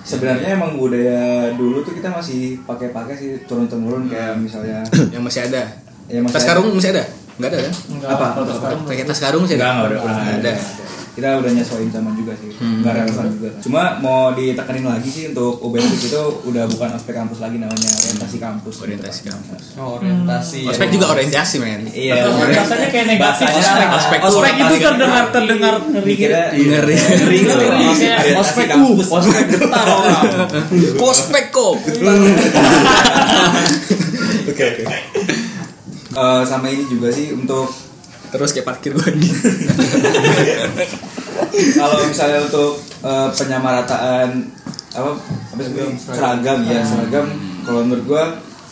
[0.04, 4.84] sebenarnya emang budaya dulu tuh kita masih pakai-pakai sih turun-temurun kayak misalnya
[5.16, 5.64] Yang masih ada.
[6.14, 6.50] Ya masih Tas ada.
[6.52, 7.04] karung masih ada?
[7.34, 7.74] Enggak ada kan?
[7.90, 8.28] Enggak, Apa?
[8.32, 9.64] kalau sekarang Pakai tas karung masih ada?
[9.64, 10.52] Enggak, enggak, udah- udah ada.
[10.54, 10.54] ada.
[11.14, 15.62] kita udah nyesuaiin zaman juga sih nggak relevan juga cuma mau ditekanin lagi sih untuk
[15.62, 19.78] UBS itu udah bukan ospek kampus lagi namanya orientasi kampus Orientasi kampus.
[19.78, 20.66] Oh, orientasi.
[20.66, 21.86] Ospek juga orientasi men.
[21.88, 23.46] iya Rasanya kayak negatif.
[23.46, 24.20] Bahasanya Ospek, ospek.
[24.26, 26.08] ospek itu terdengar terdengar ngeri.
[26.08, 26.96] mikirnya Ngeri.
[26.98, 27.66] ngeri gitu
[28.36, 29.08] Ospek kampus.
[29.08, 30.50] ospek getar orang.
[31.00, 31.74] Ospek kok.
[34.44, 34.84] Oke oke.
[36.14, 37.74] Eh, sama ini juga sih untuk
[38.30, 39.10] Terus kayak parkir gue
[41.78, 44.30] kalau misalnya untuk eh, penyamarataan
[44.94, 45.10] apa
[45.54, 47.30] apa sih gue seragam ya seragam.
[47.62, 48.24] kalau menurut gua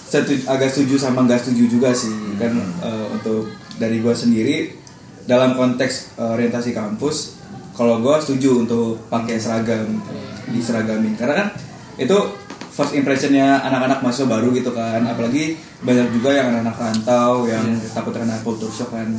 [0.01, 2.09] setu- agak setuju sama nggak setuju juga sih.
[2.41, 4.73] Kan eh, untuk dari gua sendiri
[5.29, 7.37] dalam konteks eh, orientasi kampus
[7.77, 10.01] kalau gua setuju untuk pakai seragam
[10.49, 11.47] diseragamin karena kan
[11.95, 12.17] itu
[12.71, 15.03] first impressionnya anak-anak mahasiswa baru gitu kan.
[15.03, 19.11] Apalagi banyak juga yang anak-anak rantau yang takut kena culture shock kan.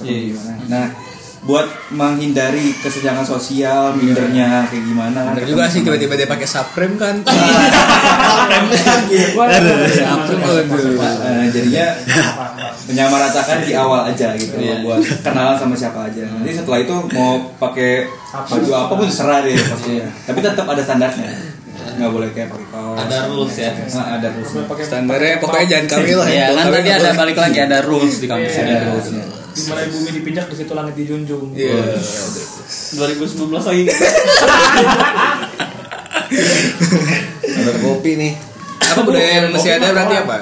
[0.00, 0.32] Iya.
[0.32, 0.52] gimana.
[0.70, 0.86] Nah
[1.40, 1.64] buat
[1.96, 7.16] menghindari kesenjangan sosial mindernya kayak gimana Bener juga sih tiba-tiba dia pakai Supreme kan.
[11.20, 11.86] Eh, jadinya
[12.90, 14.84] menyamaratakan di awal aja gitu Iya.
[14.84, 16.28] buat kenalan sama siapa aja.
[16.28, 21.30] Nanti setelah itu mau pakai baju apa pun terserah deh pastinya tapi tetap ada standarnya
[21.80, 23.70] nggak boleh kayak pakai kaos Ada rules ya.
[23.76, 24.50] Nah, ada rules
[24.86, 26.28] Standarnya pokoknya jangan kawin lah.
[26.28, 28.74] Iya, kan tadi ada balik lagi ada rules di kampus ada ini.
[28.88, 31.50] rulesnya Di mana bumi dipijak di situ langit dijunjung.
[31.58, 31.98] Iya.
[32.96, 33.82] 2019 lagi.
[37.50, 38.32] Ada kopi nih.
[38.80, 40.36] Apa budaya yang masih ada berarti apa?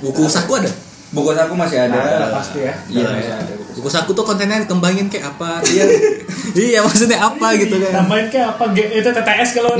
[0.00, 0.72] Buku saku ada?
[1.10, 2.74] Buku saku masih ada Ada pasti ya.
[2.86, 5.58] iya masih ada buku saku tuh kontennya kembangin kayak apa?
[5.64, 5.84] Iya.
[6.68, 7.92] iya maksudnya apa gitu kan?
[7.96, 8.64] Tambahin kayak apa?
[8.70, 9.72] G- itu TTS kalau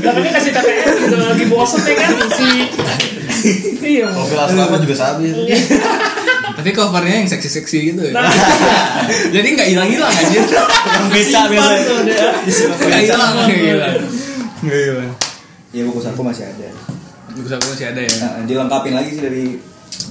[0.00, 2.48] Katanya kasih TTS gitu lagi bosen ya kan si
[3.80, 4.10] Iya.
[4.10, 5.30] Kopi lama juga sabi.
[6.50, 8.12] Tapi covernya yang seksi-seksi gitu ya.
[8.12, 8.26] Nah,
[9.34, 10.42] Jadi nggak hilang-hilang anjir.
[11.08, 12.34] beca biasanya
[12.80, 13.94] Nggak hilang, nggak hilang.
[14.58, 15.10] Nggak hilang.
[15.68, 16.66] ya buku saku masih ada
[17.38, 18.10] Buku saku masih ada ya.
[18.18, 19.44] nah, dilengkapin lagi sih dari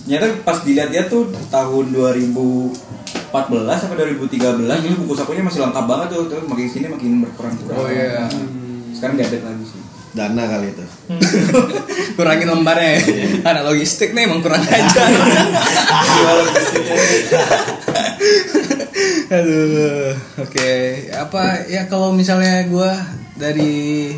[0.07, 2.71] nyata pas dilihat dia tuh tahun 2014
[3.67, 7.75] sampai 2013 ini buku sakunya masih lengkap banget tuh terus makin sini makin berkurang kurang
[7.77, 8.23] Oh, iya.
[8.95, 9.81] sekarang diupdate lagi sih
[10.15, 10.81] Dana kali itu.
[12.17, 13.01] Kurangin lembarnya ya.
[13.45, 15.03] Anak logistik nih emang kurang aja.
[19.37, 20.71] Aduh, oke.
[21.13, 22.97] Apa ya kalau misalnya gua
[23.37, 24.09] dari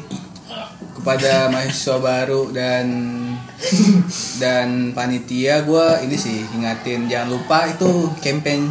[0.99, 2.85] kepada mahasiswa baru dan
[4.43, 8.67] dan panitia gua ini sih ingatin jangan lupa itu campaign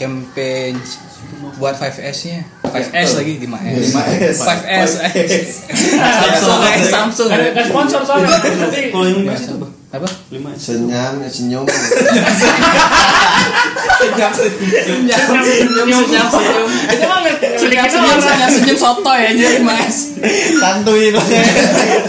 [0.00, 0.80] campaign
[1.60, 4.36] buat 5S nya 5S lagi 5S 5S.
[4.40, 4.92] 5S
[5.96, 8.28] Samsung Samsung ada ada sponsor soalnya.
[8.36, 9.66] Nanti Kalau yang apa?
[9.96, 10.50] apa Lima.
[10.58, 11.64] Senyum, senyum.
[13.96, 17.20] senyum senyum senyum senyum itu mah
[17.56, 20.16] senyum senyum senyum senyum soto ya jadi mas.
[20.60, 21.44] Santuy banget.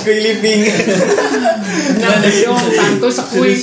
[0.04, 0.62] Kui living.
[1.98, 2.22] Nyam
[2.72, 3.54] santu sekui.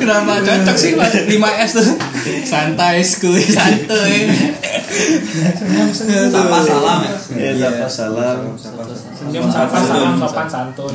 [0.00, 0.32] kenapa?
[0.44, 1.14] Cocok sih mas.
[1.14, 1.88] 5S tuh.
[2.44, 4.28] Santai skuy santuy
[6.30, 7.16] Sapa salam ya.
[7.52, 8.38] Ya, sapa salam.
[8.58, 10.20] Senyum sapa salam.
[10.20, 10.94] Sopan santun.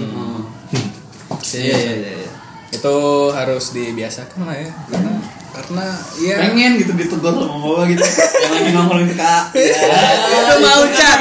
[1.49, 2.38] iya iya iya
[2.69, 2.95] itu
[3.33, 4.69] harus dibiasakan lah ya.
[4.93, 5.13] Karena
[5.49, 5.85] karena
[6.21, 8.03] ya Pengen gitu ditegur sama bawa gitu.
[8.05, 9.43] Yang lagi nongkrong itu kak.
[10.29, 11.19] itu mau cat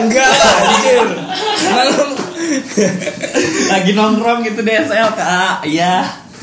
[0.00, 0.30] enggak.
[0.32, 1.08] Lah anjir.
[1.68, 2.04] Malu
[3.68, 5.56] Lagi nongkrong gitu di SL kak.
[5.68, 5.94] Iya.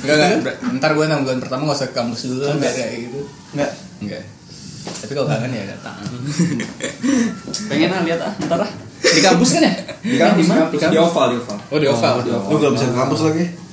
[0.06, 0.56] enggak enggak.
[0.78, 3.20] Ntar gue enam bulan pertama gak usah ke kampus dulu kan kayak gitu.
[3.58, 3.72] Enggak.
[4.00, 4.24] enggak.
[4.86, 5.98] Tapi kalau kangen ya datang.
[7.74, 8.34] Pengen ah lihat ah.
[8.46, 8.72] Ntar ah.
[9.06, 9.74] Di kampus kan ya?
[10.02, 10.62] di kampus, Di mana?
[10.66, 11.58] kampus, di oval di oval.
[11.74, 12.14] Oh di oval.
[12.54, 13.64] Lu gak bisa ke kampus lagi.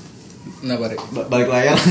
[0.62, 1.00] Kenapa Rik?
[1.10, 1.74] Ba- Balik layar.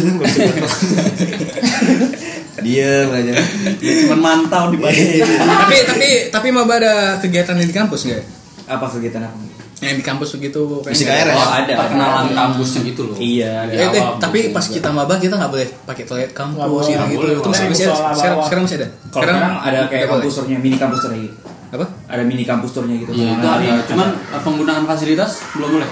[2.61, 3.33] Diem aja.
[3.75, 5.23] Dia cuma mantau di balik.
[5.25, 8.23] tapi tapi tapi mau ada kegiatan di kampus nggak
[8.69, 9.35] apa kegiatan apa
[9.81, 11.33] yang di kampus begitu Musik KRS.
[11.33, 13.17] Oh ada perkenalan kampusnya gitu loh.
[13.17, 17.17] iya Eh, eh, tapi pas kita mabah kita nggak boleh pakai toilet kampus gitu gitu.
[17.17, 18.13] boleh, Itu masih, masih ada.
[18.13, 18.87] Sekarang, sekarang masih ada.
[19.09, 20.09] sekarang ada kayak nggak boleh.
[20.21, 21.33] kampus tournya mini kampus gitu
[21.71, 21.85] Apa?
[22.05, 23.81] ada mini kampus tournya gitu Iya ada.
[23.89, 25.89] Cuman eh, penggunaan fasilitas belum boleh.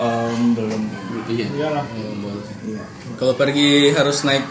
[0.00, 0.82] Em, belum
[1.28, 1.46] Iya.
[1.52, 1.84] Iyalah.
[1.92, 2.82] iya
[3.14, 4.44] Kalau pergi harus naik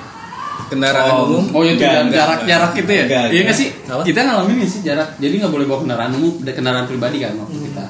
[0.69, 1.43] kendaraan Oh, umum.
[1.51, 3.03] Oh Enggak, ya, enggak, jarak-jarak gitu ya?
[3.03, 3.43] Enggak, Iya enggak.
[3.43, 3.69] nggak sih?
[3.83, 4.01] Apa?
[4.05, 5.09] Kita ngalamin sih jarak.
[5.17, 7.85] Jadi nggak boleh bawa kendaraan umum, ada kendaraan pribadi kan waktu kita.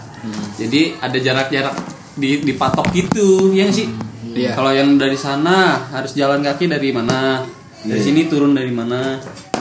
[0.56, 1.76] Jadi ada jarak-jarak
[2.16, 3.88] di dipatok gitu, ya nggak sih?
[4.30, 4.56] Iya.
[4.56, 7.44] Kalau yang dari sana harus jalan kaki dari mana?
[7.82, 8.06] Dari Iya.
[8.06, 9.20] sini turun dari mana?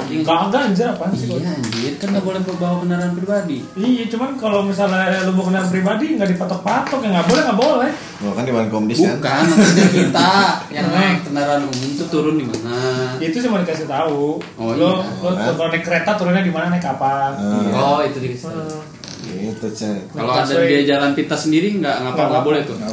[0.08, 3.58] Saking Kagak anjir apaan sih Iya anjir, kan nggak boleh bawa kendaraan pribadi.
[3.76, 7.90] Iya, cuman kalau misalnya lu mau kendaraan pribadi nggak dipatok-patok ya nggak boleh nggak boleh.
[8.24, 9.20] Oh, kan di One Komdis kan.
[9.20, 10.30] Bukan, maksudnya kita
[10.74, 11.18] yang Naik.
[11.28, 12.76] kendaraan umum tuh turun di mana?
[13.20, 14.40] Itu cuma dikasih tahu.
[14.56, 15.36] Oh, lo, iya.
[15.36, 17.36] lo kalau naik kereta turunnya di mana naik apa.
[17.76, 18.48] Oh, itu dikasih.
[18.48, 18.80] tahu.
[19.28, 20.16] Gitu, Cek.
[20.16, 22.80] Kalau ada dia jalan pintas sendiri nggak ngapa nggak boleh tuh.
[22.80, 22.90] nggak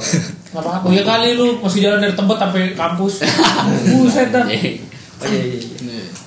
[0.51, 0.86] apa-apa.
[0.91, 3.24] Ya kali lu masih jalan dari tempat sampai kampus.
[3.95, 4.43] Buset dah.
[4.43, 5.59] Oh iya iya.
[5.80, 6.24] iya.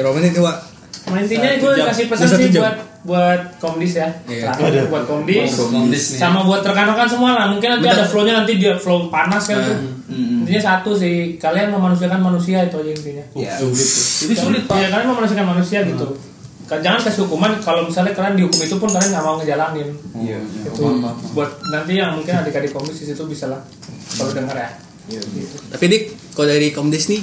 [0.00, 0.56] Berapa menit nih, Wak?
[1.10, 2.62] Nah, intinya gue kasih pesan sih jam.
[2.62, 4.08] buat buat komdis ya.
[4.28, 4.52] Iya.
[4.52, 5.56] Terakhir buat komdis.
[5.56, 6.20] Buat komdis nih.
[6.20, 7.46] Sama buat rekan-rekan semua lah.
[7.48, 9.76] Mungkin nanti ada flow-nya nanti dia flow panas kan tuh.
[10.10, 10.44] Hmm.
[10.44, 13.24] Intinya satu sih, kalian memanusiakan manusia itu aja intinya.
[13.32, 13.54] Ya.
[13.60, 14.76] Itu sulit pak.
[14.76, 16.06] Ya kalian memanusiakan manusia gitu.
[16.68, 19.88] Kan Jangan kasih hukuman kalau misalnya kalian dihukum itu pun kalian nggak mau ngejalanin.
[20.14, 20.38] Iya.
[20.68, 20.82] Itu
[21.34, 23.60] buat nanti yang mungkin adik-adik komdis di situ bisa lah
[24.14, 24.70] kalau dengar ya.
[25.10, 25.56] Gitu.
[25.74, 26.02] Tapi Dik,
[26.38, 27.18] kalau dari Komdis nih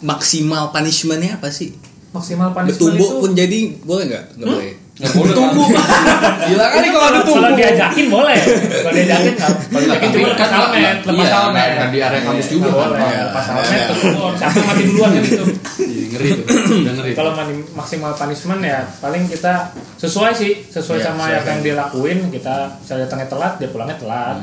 [0.00, 1.74] maksimal punishmentnya apa sih?
[2.08, 4.24] Maksimal punishment Bertumbuk itu pun jadi boleh nggak?
[4.36, 4.72] Nggak boleh.
[4.98, 5.68] Nggak boleh tumbuh.
[6.48, 8.34] Gila kali kalau ada kalau diajakin boleh.
[8.34, 9.50] Kalau diajakin nggak.
[9.68, 11.54] Kalau diajakin cuma lepas helmet, lepas Iya, helmet.
[11.54, 12.88] nggak- nggak di area kampus juga Nggak kan.
[12.88, 12.98] boleh.
[13.04, 13.20] Iya.
[13.22, 15.44] Lepas helmet terus oh, siapa mati duluan kan gitu.
[15.78, 16.44] Iya, Ngeri tuh.
[16.82, 17.12] Udah ngeri.
[17.14, 17.30] Kalau
[17.76, 19.52] maksimal punishment ya paling kita
[19.96, 22.18] sesuai sih, sesuai Iya, sama yang dia lakuin.
[22.28, 24.36] Kita misalnya datangnya telat, dia pulangnya telat.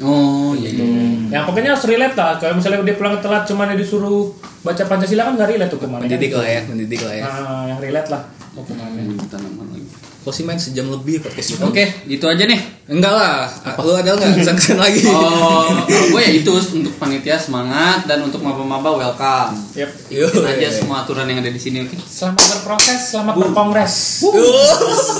[0.00, 0.72] Oh iya.
[0.72, 0.84] iya.
[1.28, 2.40] Yang pokoknya harus relate lah.
[2.40, 4.32] Kalau misalnya dia pulang telat cuma disuruh
[4.64, 6.08] baca Pancasila kan nggak relate hukumannya.
[6.08, 6.40] Mendidik kan?
[6.40, 7.24] lah ya, mendidik lah ya.
[7.28, 8.22] Nah, yang relate lah
[8.56, 9.02] hukumannya.
[9.04, 9.88] Minum tanaman lagi.
[10.20, 11.64] Kok sih main sejam lebih podcast itu?
[11.64, 12.60] Oke, itu aja nih.
[12.92, 13.48] Enggak lah.
[13.80, 15.00] Lu ada nggak kesan-kesan lagi?
[15.08, 15.72] Oh,
[16.12, 19.56] gue ya itu untuk panitia semangat dan untuk maba-maba welcome.
[19.72, 19.90] Yep.
[20.12, 20.28] Yo.
[20.28, 21.96] Ikutin aja semua aturan yang ada di sini, oke?
[22.04, 23.94] Selamat berproses, selamat berkongres.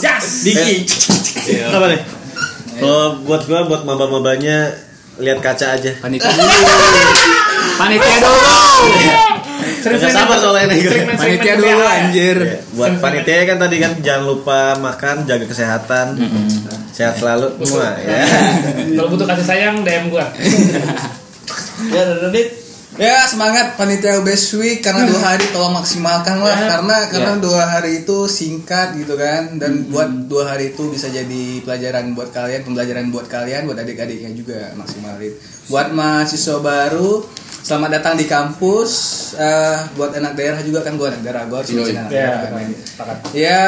[0.04, 0.44] Yes.
[0.44, 0.84] Diki.
[1.64, 2.19] Apa nih?
[2.80, 4.72] Kalau buat gua buat maba-mabanya
[5.20, 5.92] lihat kaca aja.
[6.00, 6.56] Panitia dulu.
[7.76, 8.56] Panitia dulu.
[9.80, 10.80] Nggak sabar soalnya nih.
[11.16, 12.36] Panitia dulu anjir.
[12.40, 16.06] Iya, Buat panitia kan tadi kan jangan lupa makan, jaga kesehatan,
[16.92, 18.20] sehat selalu semua ya.
[18.96, 20.26] Kalau butuh kasih sayang DM gua.
[21.80, 22.59] Ya, Radit.
[23.00, 26.52] Ya semangat panitia Best Week karena dua hari tolong maksimalkan lah.
[26.52, 26.68] Ya.
[26.76, 31.64] karena karena dua hari itu singkat gitu kan dan buat dua hari itu bisa jadi
[31.64, 35.32] pelajaran buat kalian pembelajaran buat kalian buat adik-adiknya juga maksimalin
[35.72, 37.24] buat mahasiswa baru
[37.60, 38.90] selamat datang di kampus.
[39.36, 42.68] Eh, buat anak daerah juga kan gua anak daerah gua harus anak Ya, daerah kan.
[42.84, 43.16] sepakat.
[43.32, 43.64] ya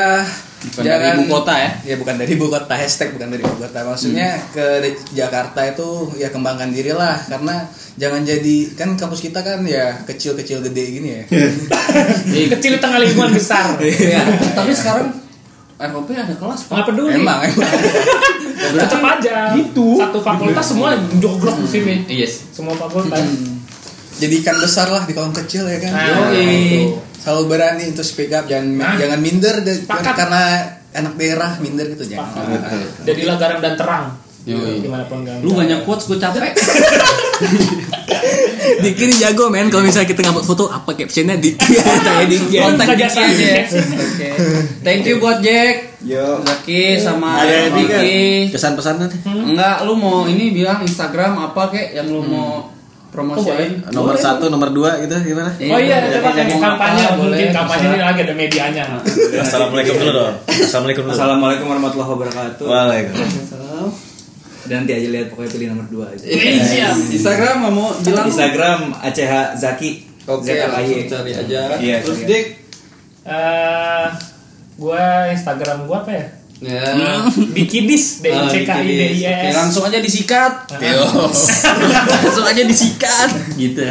[0.64, 1.70] Bukan dari ibu kota ya?
[1.82, 4.46] ya bukan dari ibu kota hashtag bukan dari ibu kota maksudnya Hmm.
[4.52, 4.64] ke
[5.10, 10.32] Jakarta itu ya kembangkan diri lah karena jangan jadi kan kampus kita kan ya kecil
[10.32, 11.22] kecil gede gini ya
[12.52, 13.74] Kecil di tengah lingkungan besar.
[13.82, 14.22] Iya.
[14.52, 15.18] Tapi sekarang
[15.82, 16.72] ROP ada kelas, Pak.
[16.72, 17.10] Nggak peduli.
[17.16, 17.66] emang emang
[18.78, 19.36] Tetep aja.
[19.52, 19.98] Gitu.
[19.98, 21.94] Satu fakultas semua jogrok di sini.
[22.06, 22.46] Iya sih.
[22.52, 23.18] Semua fakultas.
[24.12, 26.94] jadi ikan besar lah di kolam kecil ya kan Nah, Yoi.
[27.22, 28.94] Selalu berani untuk speak up jangan Nah.
[28.96, 30.42] jangan minder de- karena
[30.92, 32.34] anak daerah minder gitu jangan
[33.00, 34.06] Jadilah garam dan terang.
[34.42, 34.82] Yoi.
[34.82, 35.38] Di mana pun kamu.
[35.40, 36.50] Lu banyak quotes gue capek.
[38.82, 42.86] Diki ini jago men kalau misalnya kita ngambil foto apa captionnya Diki tanya Diki Kontak
[42.92, 43.22] Diki aja.
[43.70, 44.28] Oke.
[44.82, 45.98] Thank you buat Jack.
[46.02, 46.42] Yo.
[46.42, 48.50] Zaki sama Ada Diki.
[48.50, 49.18] Kesan pesan nanti.
[49.24, 52.66] Enggak, lu mau ini bilang Instagram apa kek yang lu mau
[53.12, 53.84] promosiin?
[53.92, 55.52] Nomor satu, nomor dua gitu gimana?
[55.52, 58.84] Oh iya, Jadi coba jadi kampanye mungkin boleh, kampanye ini lagi ada medianya.
[59.36, 60.34] Assalamualaikum dulu dong.
[60.48, 61.12] Assalamualaikum dulu.
[61.12, 62.64] Assalamualaikum warahmatullahi wabarakatuh.
[62.64, 63.88] Waalaikumsalam.
[64.62, 66.24] Dan nanti aja lihat pokoknya pilih nomor 2 aja.
[66.24, 66.94] Iya, siap.
[67.12, 69.90] Instagram mau bilang Instagram ACH Zaki.
[70.22, 70.70] Oke, ZKY.
[70.70, 71.60] langsung cari aja.
[71.82, 72.18] Iya, Terus.
[72.22, 72.46] Dik.
[73.26, 74.06] Eh,
[74.78, 76.26] gua Instagram gua apa ya?
[76.62, 77.26] Ya.
[77.58, 79.54] Dikidis, D I C K I D I Oke, S.
[79.58, 80.52] langsung aja disikat.
[82.22, 83.30] langsung aja disikat.
[83.58, 83.82] Gitu.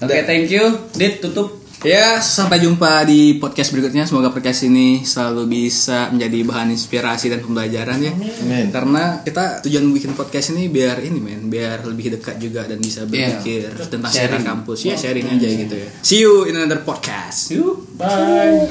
[0.00, 0.64] Oke, thank you.
[0.96, 1.60] Dit tutup.
[1.80, 4.04] Ya, sampai jumpa di podcast berikutnya.
[4.04, 8.12] Semoga podcast ini selalu bisa menjadi bahan inspirasi dan pembelajaran ya.
[8.12, 8.68] Amin.
[8.68, 13.08] Karena kita tujuan bikin podcast ini biar ini men, biar lebih dekat juga dan bisa
[13.08, 14.84] berpikir tentang sekitar kampus.
[14.84, 15.88] Ya, sharing aja gitu ya.
[16.04, 17.48] See you in another podcast.
[17.96, 18.68] Bye.